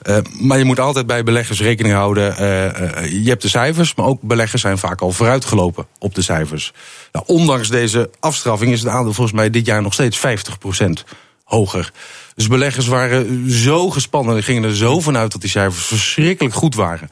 Uh, 0.08 0.16
maar 0.40 0.58
je 0.58 0.64
moet 0.64 0.80
altijd 0.80 1.06
bij 1.06 1.22
beleggers 1.22 1.60
rekening 1.60 1.94
houden. 1.94 2.30
Uh, 2.30 3.22
je 3.22 3.28
hebt 3.28 3.42
de 3.42 3.48
cijfers, 3.48 3.94
maar 3.94 4.06
ook 4.06 4.22
beleggers 4.22 4.62
zijn 4.62 4.78
vaak 4.78 5.00
al 5.00 5.12
vooruitgelopen 5.12 5.86
op 5.98 6.14
de 6.14 6.22
cijfers. 6.22 6.72
Nou, 7.12 7.24
ondanks 7.28 7.68
deze 7.68 8.10
afstraffing 8.20 8.72
is 8.72 8.80
het 8.80 8.88
aandeel 8.88 9.12
volgens 9.12 9.36
mij 9.36 9.50
dit 9.50 9.66
jaar 9.66 9.82
nog 9.82 9.92
steeds 9.92 10.18
50% 10.18 10.22
hoger. 11.44 11.92
Dus 12.34 12.46
beleggers 12.46 12.86
waren 12.86 13.50
zo 13.50 13.90
gespannen 13.90 14.36
en 14.36 14.42
gingen 14.42 14.64
er 14.64 14.76
zo 14.76 15.00
vanuit 15.00 15.32
dat 15.32 15.40
die 15.40 15.50
cijfers 15.50 15.86
verschrikkelijk 15.86 16.54
goed 16.54 16.74
waren. 16.74 17.10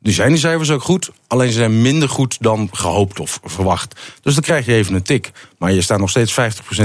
Nu 0.00 0.12
zijn 0.12 0.28
die 0.28 0.38
cijfers 0.38 0.70
ook 0.70 0.82
goed, 0.82 1.10
alleen 1.26 1.52
ze 1.52 1.58
zijn 1.58 1.82
minder 1.82 2.08
goed 2.08 2.36
dan 2.40 2.68
gehoopt 2.72 3.20
of 3.20 3.40
verwacht. 3.44 4.00
Dus 4.22 4.34
dan 4.34 4.42
krijg 4.42 4.66
je 4.66 4.74
even 4.74 4.94
een 4.94 5.02
tik. 5.02 5.30
Maar 5.58 5.72
je 5.72 5.82
staat 5.82 5.98
nog 5.98 6.10
steeds 6.10 6.32
50% 6.32 6.34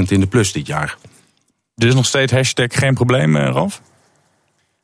in 0.08 0.20
de 0.20 0.28
plus 0.28 0.52
dit 0.52 0.68
jaar. 0.68 0.98
Dus 1.76 1.94
nog 1.94 2.06
steeds 2.06 2.32
hashtag 2.32 2.68
geen 2.70 2.94
probleem, 2.94 3.36
eh, 3.36 3.52
Ralf? 3.52 3.82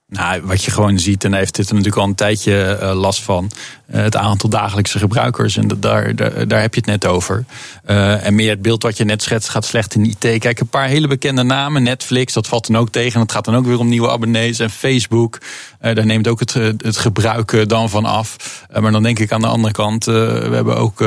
Nou, 0.10 0.41
wat 0.41 0.63
je 0.63 0.72
gewoon 0.72 1.00
ziet, 1.00 1.24
en 1.24 1.34
heeft 1.34 1.56
dit 1.56 1.67
er 1.67 1.76
natuurlijk 1.76 2.02
al 2.02 2.08
een 2.08 2.15
tijdje 2.15 2.80
uh, 2.82 2.93
last 2.93 3.22
van. 3.22 3.52
Uh, 3.93 4.02
het 4.02 4.15
aantal 4.15 4.50
dagelijkse 4.50 5.00
gebruikers. 5.00 5.58
En 5.58 5.67
daar, 5.67 6.15
daar, 6.15 6.48
daar, 6.48 6.62
heb 6.62 6.74
je 6.74 6.80
het 6.80 6.89
net 6.89 7.06
over. 7.06 7.45
Uh, 7.88 8.26
en 8.26 8.36
meer 8.36 8.50
het 8.50 8.62
beeld 8.62 8.84
wat 8.84 8.98
je 8.98 9.04
net 9.04 9.22
schetst 9.22 9.50
gaat 9.50 9.65
slecht 9.65 9.95
in 9.95 10.06
IT. 10.06 10.39
Kijk, 10.39 10.60
een 10.60 10.67
paar 10.67 10.88
hele 10.88 11.08
bekende 11.08 11.43
namen. 11.43 11.84
Netflix, 11.84 12.34
dat 12.34 12.48
valt 12.48 12.67
dan 12.67 12.78
ook 12.78 12.89
tegen. 12.89 13.19
Het 13.19 13.32
gaat 13.32 13.45
dan 13.45 13.56
ook 13.56 13.65
weer 13.65 13.80
om 13.80 13.89
nieuwe 13.89 14.10
abonnees. 14.10 14.60
En 14.60 14.69
Facebook, 14.69 15.38
daar 15.80 16.06
neemt 16.06 16.28
ook 16.28 16.39
het, 16.39 16.54
het 16.54 16.98
gebruik 16.98 17.69
dan 17.69 17.89
van 17.89 18.06
af. 18.06 18.65
maar 18.80 18.91
dan 18.91 19.04
denk 19.04 19.19
ik 19.19 19.32
aan 19.32 19.41
de 19.41 19.48
andere 19.48 19.74
kant. 19.74 20.06
we 20.06 20.50
hebben 20.52 20.78
ook 20.78 20.98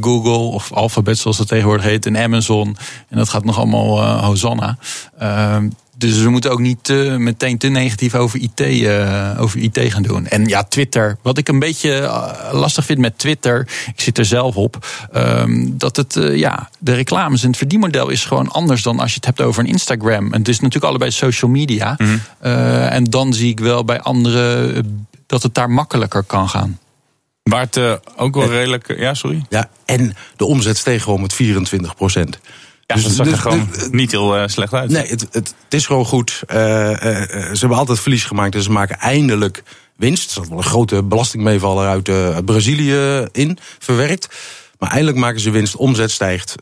Google 0.00 0.54
of 0.54 0.72
Alphabet, 0.72 1.18
zoals 1.18 1.38
het 1.38 1.48
tegenwoordig 1.48 1.84
heet. 1.84 2.06
En 2.06 2.16
Amazon. 2.16 2.76
En 3.08 3.16
dat 3.18 3.28
gaat 3.28 3.44
nog 3.44 3.56
allemaal 3.58 4.04
Hosanna. 4.06 4.78
Ehm, 6.02 6.12
dus 6.12 6.22
we 6.22 6.30
moeten 6.30 6.50
ook 6.50 6.60
niet 6.60 6.88
uh, 6.88 7.16
meteen 7.16 7.58
te 7.58 7.68
negatief 7.68 8.14
over 8.14 8.40
IT, 8.40 8.60
uh, 8.60 9.36
over 9.38 9.58
IT 9.58 9.78
gaan 9.78 10.02
doen. 10.02 10.26
En 10.26 10.46
ja, 10.46 10.62
Twitter. 10.62 11.18
Wat 11.22 11.38
ik 11.38 11.48
een 11.48 11.58
beetje 11.58 12.00
uh, 12.00 12.48
lastig 12.52 12.84
vind 12.84 12.98
met 12.98 13.18
Twitter, 13.18 13.68
ik 13.94 14.00
zit 14.00 14.18
er 14.18 14.24
zelf 14.24 14.56
op, 14.56 14.86
um, 15.14 15.78
dat 15.78 15.96
het, 15.96 16.18
ja, 16.32 16.70
de 16.78 16.94
reclames 16.94 17.42
en 17.42 17.48
het 17.48 17.56
verdienmodel 17.56 18.08
is 18.08 18.24
gewoon 18.24 18.48
anders 18.48 18.82
dan 18.82 19.00
als 19.00 19.10
je 19.10 19.16
het 19.16 19.24
hebt 19.24 19.40
over 19.40 19.62
een 19.62 19.70
Instagram. 19.70 20.32
En 20.32 20.38
het 20.38 20.48
is 20.48 20.60
natuurlijk 20.60 20.84
allebei 20.84 21.10
social 21.10 21.50
media. 21.50 21.94
Mm 21.98 22.06
-hmm. 22.06 22.50
en 22.88 23.04
dan 23.04 23.34
zie 23.34 23.50
ik 23.50 23.60
wel 23.60 23.84
bij 23.84 24.00
anderen 24.00 25.06
dat 25.26 25.42
het 25.42 25.54
daar 25.54 25.70
makkelijker 25.70 26.22
kan 26.22 26.48
gaan. 26.48 26.78
Maar 27.42 27.60
het 27.60 28.00
ook 28.16 28.34
wel 28.34 28.48
redelijk. 28.48 28.98
Ja, 28.98 29.14
sorry. 29.14 29.44
Ja, 29.48 29.68
en 29.84 30.16
de 30.36 30.44
omzet 30.44 30.76
steeg 30.76 31.02
gewoon 31.02 31.20
met 31.20 31.32
24 31.32 31.94
procent. 31.94 32.38
Ja, 32.86 32.94
dus, 32.94 33.04
dat 33.04 33.12
zag 33.12 33.26
er 33.26 33.32
dus 33.32 33.40
gewoon 33.40 33.68
niet 33.90 34.10
heel 34.10 34.38
uh, 34.38 34.46
slecht 34.46 34.74
uit. 34.74 34.90
Nee, 34.90 35.06
het, 35.06 35.20
het, 35.20 35.54
het 35.64 35.74
is 35.74 35.86
gewoon 35.86 36.04
goed. 36.04 36.42
Uh, 36.50 36.56
uh, 36.56 36.96
ze 37.30 37.58
hebben 37.58 37.78
altijd 37.78 38.00
verlies 38.00 38.24
gemaakt, 38.24 38.52
dus 38.52 38.64
ze 38.64 38.70
maken 38.70 38.98
eindelijk 38.98 39.62
winst. 39.96 40.26
Er 40.26 40.32
zat 40.32 40.48
wel 40.48 40.58
een 40.58 40.64
grote 40.64 41.02
belastingmeevaller 41.02 41.88
uit, 41.88 42.08
uit 42.08 42.44
Brazilië 42.44 43.26
in 43.32 43.58
verwerkt. 43.78 44.28
Maar 44.78 44.90
eindelijk 44.90 45.18
maken 45.18 45.40
ze 45.40 45.50
winst, 45.50 45.76
omzet 45.76 46.10
stijgt. 46.10 46.54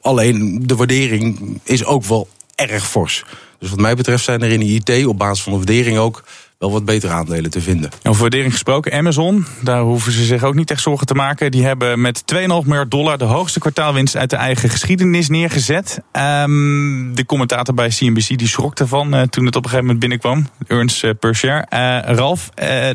alleen 0.00 0.62
de 0.66 0.76
waardering 0.76 1.60
is 1.62 1.84
ook 1.84 2.04
wel 2.04 2.28
erg 2.54 2.88
fors. 2.88 3.24
Dus 3.58 3.70
wat 3.70 3.80
mij 3.80 3.94
betreft 3.94 4.24
zijn 4.24 4.42
er 4.42 4.50
in 4.50 4.60
de 4.60 4.94
IT 4.94 5.06
op 5.06 5.18
basis 5.18 5.42
van 5.42 5.52
de 5.52 5.58
waardering 5.58 5.98
ook 5.98 6.24
wel 6.64 6.72
wat 6.72 6.84
betere 6.84 7.12
aandelen 7.12 7.50
te 7.50 7.60
vinden. 7.60 7.90
Over 8.02 8.20
waardering 8.20 8.52
gesproken, 8.52 8.92
Amazon, 8.92 9.46
daar 9.60 9.80
hoeven 9.80 10.12
ze 10.12 10.24
zich 10.24 10.42
ook 10.42 10.54
niet 10.54 10.70
echt 10.70 10.82
zorgen 10.82 11.06
te 11.06 11.14
maken. 11.14 11.50
Die 11.50 11.64
hebben 11.64 12.00
met 12.00 12.22
2,5 12.34 12.38
miljard 12.40 12.90
dollar 12.90 13.18
de 13.18 13.24
hoogste 13.24 13.58
kwartaalwinst 13.58 14.16
uit 14.16 14.30
de 14.30 14.36
eigen 14.36 14.68
geschiedenis 14.68 15.28
neergezet. 15.28 16.00
Um, 16.12 17.14
de 17.14 17.26
commentator 17.26 17.74
bij 17.74 17.88
CNBC 17.88 18.38
die 18.38 18.48
schrok 18.48 18.78
ervan 18.78 19.14
uh, 19.14 19.22
toen 19.22 19.46
het 19.46 19.56
op 19.56 19.64
een 19.64 19.70
gegeven 19.70 19.94
moment 19.94 19.98
binnenkwam. 19.98 20.48
Earns 20.66 21.02
uh, 21.02 21.10
per 21.20 21.34
share. 21.34 21.66
Uh, 21.70 22.14
Ralf, 22.16 22.50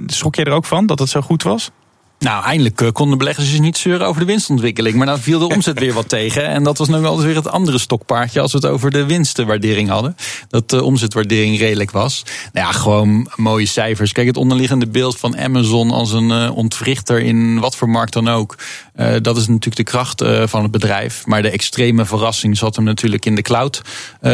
schrok 0.06 0.36
jij 0.36 0.46
er 0.46 0.52
ook 0.52 0.66
van 0.66 0.86
dat 0.86 1.00
het 1.00 1.10
zo 1.10 1.22
goed 1.22 1.44
was? 1.44 1.72
Nou, 2.20 2.44
eindelijk 2.44 2.82
eh, 2.82 2.92
konden 2.92 3.18
beleggers 3.18 3.50
dus 3.50 3.60
niet 3.60 3.78
zeuren 3.78 4.08
over 4.08 4.22
de 4.22 4.28
winstontwikkeling. 4.28 4.96
Maar 4.96 5.06
dan 5.06 5.20
viel 5.20 5.40
de 5.40 5.48
omzet 5.48 5.80
weer 5.80 5.94
wat 5.94 6.10
tegen. 6.10 6.48
En 6.48 6.64
dat 6.64 6.78
was 6.78 6.88
nu 6.88 6.98
wel 6.98 7.22
weer 7.22 7.36
het 7.36 7.48
andere 7.48 7.78
stokpaardje 7.78 8.42
als 8.42 8.52
we 8.52 8.58
het 8.58 8.68
over 8.68 8.92
de 8.92 9.06
winstenwaardering 9.06 9.90
hadden. 9.90 10.16
Dat 10.50 10.70
de 10.70 10.84
omzetwaardering 10.84 11.60
redelijk 11.60 11.92
was. 11.92 12.24
Nou 12.54 12.68
ja, 12.68 12.72
gewoon 12.72 13.32
mooie 13.36 13.66
cijfers. 13.66 14.12
Kijk, 14.12 14.28
het 14.28 14.38
onderliggende 14.38 14.88
beeld 14.88 15.20
van 15.20 15.38
Amazon 15.38 15.92
als 15.92 16.12
een 16.12 16.30
uh, 16.30 16.56
ontwrichter 16.56 17.20
in 17.20 17.60
wat 17.60 17.76
voor 17.76 17.90
markt 17.90 18.14
dan 18.14 18.28
ook. 18.28 18.58
Uh, 18.96 19.16
dat 19.22 19.38
is 19.38 19.48
natuurlijk 19.48 19.76
de 19.76 19.84
kracht 19.84 20.24
van 20.50 20.62
het 20.62 20.72
bedrijf. 20.72 21.26
Maar 21.26 21.42
de 21.42 21.50
extreme 21.50 22.06
verrassing 22.06 22.58
zat 22.58 22.76
hem 22.76 22.86
natuurlijk 22.86 23.26
in 23.26 23.36
de 23.36 23.42
cloud 23.42 23.82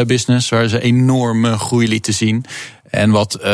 business. 0.06 0.48
Waar 0.48 0.68
ze 0.68 0.80
enorme 0.80 1.58
groei 1.58 1.88
lieten 1.88 2.14
zien. 2.14 2.44
En 2.90 3.10
wat 3.10 3.38
uh, 3.40 3.44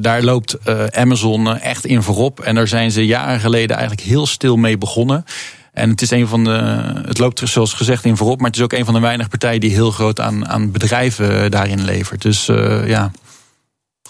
daar 0.00 0.22
loopt 0.22 0.56
uh, 0.68 0.84
Amazon 0.86 1.48
eh, 1.48 1.64
echt 1.64 1.84
in 1.84 2.02
voorop. 2.02 2.40
En 2.40 2.54
daar 2.54 2.68
zijn 2.68 2.90
ze 2.90 3.06
jaren 3.06 3.40
geleden 3.40 3.76
eigenlijk 3.76 4.08
heel 4.08 4.26
stil 4.26 4.56
mee 4.56 4.78
begonnen. 4.78 5.24
En 5.72 5.90
het 5.90 6.02
is 6.02 6.10
een 6.10 6.28
van 6.28 6.44
de. 6.44 6.82
Het 7.06 7.18
loopt 7.18 7.40
er 7.40 7.48
zoals 7.48 7.72
gezegd 7.72 8.04
in 8.04 8.16
voorop. 8.16 8.38
Maar 8.38 8.46
het 8.46 8.56
is 8.56 8.62
ook 8.62 8.72
een 8.72 8.84
van 8.84 8.94
de 8.94 9.00
weinige 9.00 9.28
partijen 9.28 9.60
die 9.60 9.70
heel 9.70 9.90
groot 9.90 10.20
aan, 10.20 10.48
aan 10.48 10.70
bedrijven 10.70 11.50
daarin 11.50 11.84
levert. 11.84 12.22
Dus 12.22 12.46
ja. 12.86 13.10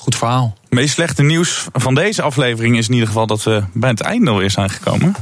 Goed 0.07 0.17
verhaal. 0.17 0.57
Het 0.63 0.71
meest 0.71 0.95
slechte 0.95 1.23
nieuws 1.23 1.67
van 1.73 1.95
deze 1.95 2.23
aflevering 2.23 2.77
is 2.77 2.87
in 2.87 2.93
ieder 2.93 3.09
geval 3.09 3.27
dat 3.27 3.43
we 3.43 3.63
bij 3.73 3.91
het 3.91 4.01
einde 4.01 4.31
alweer 4.31 4.51
zijn 4.51 4.71
gekomen. 4.71 5.15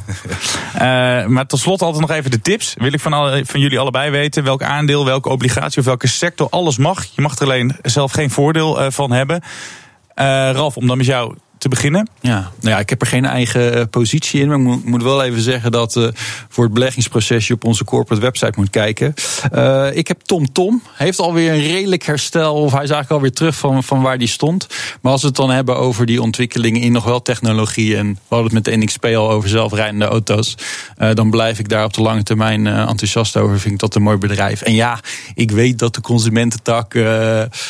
uh, 0.75 0.81
maar 1.35 1.47
tot 1.47 1.61
slot 1.61 1.83
altijd 1.83 2.01
nog 2.01 2.17
even 2.17 2.31
de 2.31 2.41
tips. 2.41 2.75
Wil 2.79 2.93
ik 2.93 3.01
van, 3.01 3.13
alle, 3.13 3.47
van 3.47 3.61
jullie 3.61 3.79
allebei 3.79 4.11
weten 4.11 4.45
welk 4.45 4.63
aandeel, 4.63 5.05
welke 5.05 5.29
obligatie 5.29 5.79
of 5.79 5.85
welke 5.85 6.07
sector 6.07 6.49
alles 6.51 6.79
mag. 6.79 7.05
Je 7.05 7.23
mag 7.23 7.39
er 7.39 7.45
alleen 7.45 7.77
zelf 7.83 8.13
geen 8.13 8.31
voordeel 8.31 8.81
uh, 8.81 8.91
van 8.91 9.13
hebben. 9.13 9.41
Uh, 9.43 10.25
Ralf, 10.53 10.77
om 10.77 10.87
dan 10.87 10.97
met 10.97 11.07
jou 11.07 11.35
te 11.65 11.71
beginnen? 11.71 12.09
Ja, 12.21 12.51
nou 12.61 12.75
ja, 12.75 12.79
ik 12.79 12.89
heb 12.89 13.01
er 13.01 13.07
geen 13.07 13.25
eigen 13.25 13.75
eh, 13.75 13.83
positie 13.91 14.41
in. 14.41 14.49
Maar 14.49 14.75
ik 14.75 14.85
moet 14.85 15.03
wel 15.03 15.23
even 15.23 15.41
zeggen 15.41 15.73
dat 15.73 15.97
uh, 15.97 16.09
voor 16.49 16.65
het 16.65 16.73
beleggingsproces 16.73 17.47
je 17.47 17.55
op 17.55 17.65
onze 17.65 17.85
corporate 17.85 18.23
website 18.23 18.53
moet 18.57 18.71
kijken. 18.71 19.15
Uh, 19.55 19.97
ik 19.97 20.09
heb 20.09 20.21
Tom 20.21 20.53
Tom. 20.53 20.83
Heeft 20.95 21.19
alweer 21.19 21.53
een 21.53 21.63
redelijk 21.63 22.03
herstel. 22.03 22.55
Of 22.55 22.73
hij 22.73 22.83
is 22.83 22.91
eigenlijk 22.91 23.11
alweer 23.11 23.33
terug 23.33 23.57
van, 23.57 23.83
van 23.83 24.03
waar 24.03 24.19
die 24.19 24.29
stond. 24.29 24.67
Maar 25.01 25.13
als 25.13 25.21
we 25.21 25.27
het 25.27 25.37
dan 25.37 25.51
hebben 25.51 25.77
over 25.77 26.07
die 26.07 26.23
ontwikkelingen 26.23 26.81
in 26.81 26.93
nog 26.93 27.05
wel 27.05 27.23
technologie. 27.23 27.97
En 27.97 28.09
we 28.13 28.35
hadden 28.35 28.55
het 28.55 28.65
met 28.65 28.75
de 28.75 28.85
NXP 28.85 29.05
al 29.05 29.31
over 29.31 29.49
zelfrijdende 29.49 30.05
auto's. 30.05 30.55
Uh, 30.99 31.11
dan 31.15 31.31
blijf 31.31 31.59
ik 31.59 31.69
daar 31.69 31.85
op 31.85 31.93
de 31.93 32.03
lange 32.03 32.23
termijn 32.23 32.67
enthousiast 32.67 33.37
over. 33.37 33.61
Vind 33.61 33.75
ik 33.75 33.81
dat 33.81 33.95
een 33.95 34.03
mooi 34.03 34.17
bedrijf. 34.17 34.63
En 34.63 34.75
ja, 34.75 35.01
ik 35.35 35.51
weet 35.51 35.79
dat 35.79 35.95
de 35.95 36.01
consumententak. 36.01 36.93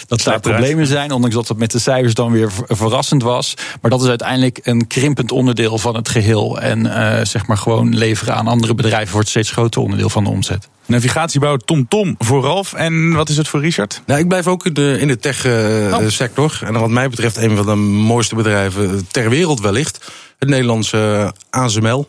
dat 0.07 0.23
daar 0.25 0.41
problemen 0.41 0.87
zijn. 0.87 1.13
Ondanks 1.13 1.37
dat 1.37 1.49
het 1.49 1.59
met 1.59 1.71
de 1.71 1.79
cijfers 1.79 2.15
dan 2.15 2.33
weer 2.33 2.51
verrassend 2.69 3.23
was. 3.23 3.55
Maar 3.85 3.93
dat 3.93 4.03
is 4.03 4.09
uiteindelijk 4.09 4.61
een 4.63 4.87
krimpend 4.87 5.33
onderdeel 5.33 5.79
van 5.79 5.97
het 5.97 6.09
geheel. 6.09 6.61
En 6.61 6.87
uh, 6.87 7.21
zeg 7.23 7.47
maar 7.47 7.57
gewoon 7.57 7.97
leveren 7.97 8.35
aan 8.35 8.47
andere 8.47 8.75
bedrijven 8.75 9.13
wordt 9.13 9.29
steeds 9.29 9.51
groter 9.51 9.81
onderdeel 9.81 10.09
van 10.09 10.25
de 10.25 10.31
omzet. 10.31 10.69
Navigatiebouw 10.87 11.57
TomTom 11.57 11.89
Tom 11.89 12.29
voor 12.29 12.43
Ralf. 12.43 12.73
En 12.73 13.13
wat 13.13 13.29
is 13.29 13.37
het 13.37 13.49
voor 13.49 13.61
Richard? 13.61 14.03
Nou, 14.07 14.21
ik 14.21 14.29
blijf 14.29 14.47
ook 14.47 14.67
in 14.67 14.73
de, 14.73 14.97
in 15.01 15.09
de 15.09 15.19
tech-sector. 15.19 16.59
Uh, 16.63 16.69
En 16.69 16.81
wat 16.81 16.91
mij 16.91 17.09
betreft 17.09 17.37
een 17.37 17.57
van 17.57 17.67
de 17.67 17.75
mooiste 17.75 18.35
bedrijven 18.35 19.07
ter 19.11 19.31
wereld 19.31 19.61
wellicht. 19.61 20.13
Het 20.39 20.49
Nederlandse 20.49 21.35
ASML. 21.51 22.09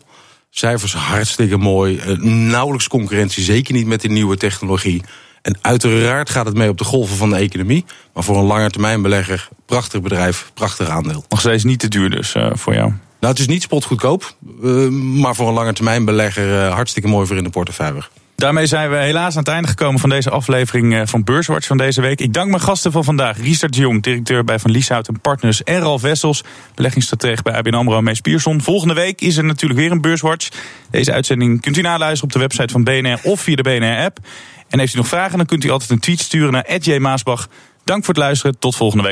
Cijfers 0.50 0.94
hartstikke 0.94 1.56
mooi. 1.56 2.00
Uh, 2.06 2.18
nauwelijks 2.50 2.88
concurrentie, 2.88 3.42
zeker 3.42 3.74
niet 3.74 3.86
met 3.86 4.00
die 4.00 4.10
nieuwe 4.10 4.36
technologie. 4.36 5.02
En 5.46 5.58
uiteraard 5.60 6.30
gaat 6.30 6.46
het 6.46 6.56
mee 6.56 6.68
op 6.68 6.78
de 6.78 6.84
golven 6.84 7.16
van 7.16 7.30
de 7.30 7.36
economie. 7.36 7.84
Maar 8.14 8.24
voor 8.24 8.36
een 8.36 8.44
langetermijnbelegger, 8.44 9.48
prachtig 9.66 10.00
bedrijf, 10.00 10.50
prachtig 10.54 10.88
aandeel. 10.88 11.24
Nog 11.28 11.40
steeds 11.40 11.64
niet 11.64 11.78
te 11.78 11.88
duur 11.88 12.10
dus 12.10 12.34
uh, 12.34 12.50
voor 12.52 12.74
jou? 12.74 12.88
Nou, 13.20 13.32
het 13.32 13.38
is 13.38 13.46
niet 13.46 13.62
spotgoedkoop. 13.62 14.36
Uh, 14.62 14.88
maar 14.88 15.34
voor 15.34 15.48
een 15.48 15.54
langetermijnbelegger 15.54 16.66
uh, 16.66 16.74
hartstikke 16.74 17.08
mooi 17.08 17.26
voor 17.26 17.36
in 17.36 17.44
de 17.44 17.50
portefeuille. 17.50 18.02
Daarmee 18.36 18.66
zijn 18.66 18.90
we 18.90 18.96
helaas 18.96 19.32
aan 19.32 19.38
het 19.38 19.48
einde 19.48 19.68
gekomen 19.68 20.00
van 20.00 20.08
deze 20.08 20.30
aflevering 20.30 21.08
van 21.08 21.24
Beurswatch 21.24 21.66
van 21.66 21.76
deze 21.76 22.00
week. 22.00 22.20
Ik 22.20 22.32
dank 22.32 22.48
mijn 22.48 22.62
gasten 22.62 22.92
van 22.92 23.04
vandaag. 23.04 23.38
Richard 23.38 23.76
Jong, 23.76 24.02
directeur 24.02 24.44
bij 24.44 24.58
Van 24.58 24.70
Lieshout 24.70 25.08
en 25.08 25.20
Partners. 25.20 25.62
En 25.62 25.78
Ralf 25.80 26.02
Wessels, 26.02 26.44
beleggingstratege 26.74 27.42
bij 27.42 27.54
ABN 27.54 27.74
AMRO 27.74 27.96
en 27.96 28.04
Mees 28.04 28.20
Pierson. 28.20 28.60
Volgende 28.60 28.94
week 28.94 29.20
is 29.20 29.36
er 29.36 29.44
natuurlijk 29.44 29.80
weer 29.80 29.90
een 29.90 30.00
Beurswatch. 30.00 30.48
Deze 30.90 31.12
uitzending 31.12 31.60
kunt 31.60 31.76
u 31.76 31.80
naluisteren 31.80 32.24
op 32.24 32.32
de 32.32 32.38
website 32.38 32.72
van 32.72 32.84
BNR 32.84 33.18
of 33.22 33.40
via 33.40 33.56
de 33.56 33.62
BNR-app. 33.62 34.18
En 34.68 34.78
heeft 34.78 34.94
u 34.94 34.96
nog 34.96 35.08
vragen, 35.08 35.36
dan 35.36 35.46
kunt 35.46 35.64
u 35.64 35.70
altijd 35.70 35.90
een 35.90 35.98
tweet 35.98 36.20
sturen 36.20 36.52
naar 36.52 36.78
@jmaasbach. 36.78 37.48
Dank 37.84 38.04
voor 38.04 38.14
het 38.14 38.22
luisteren. 38.22 38.58
Tot 38.58 38.76
volgende 38.76 39.02
week. 39.02 39.04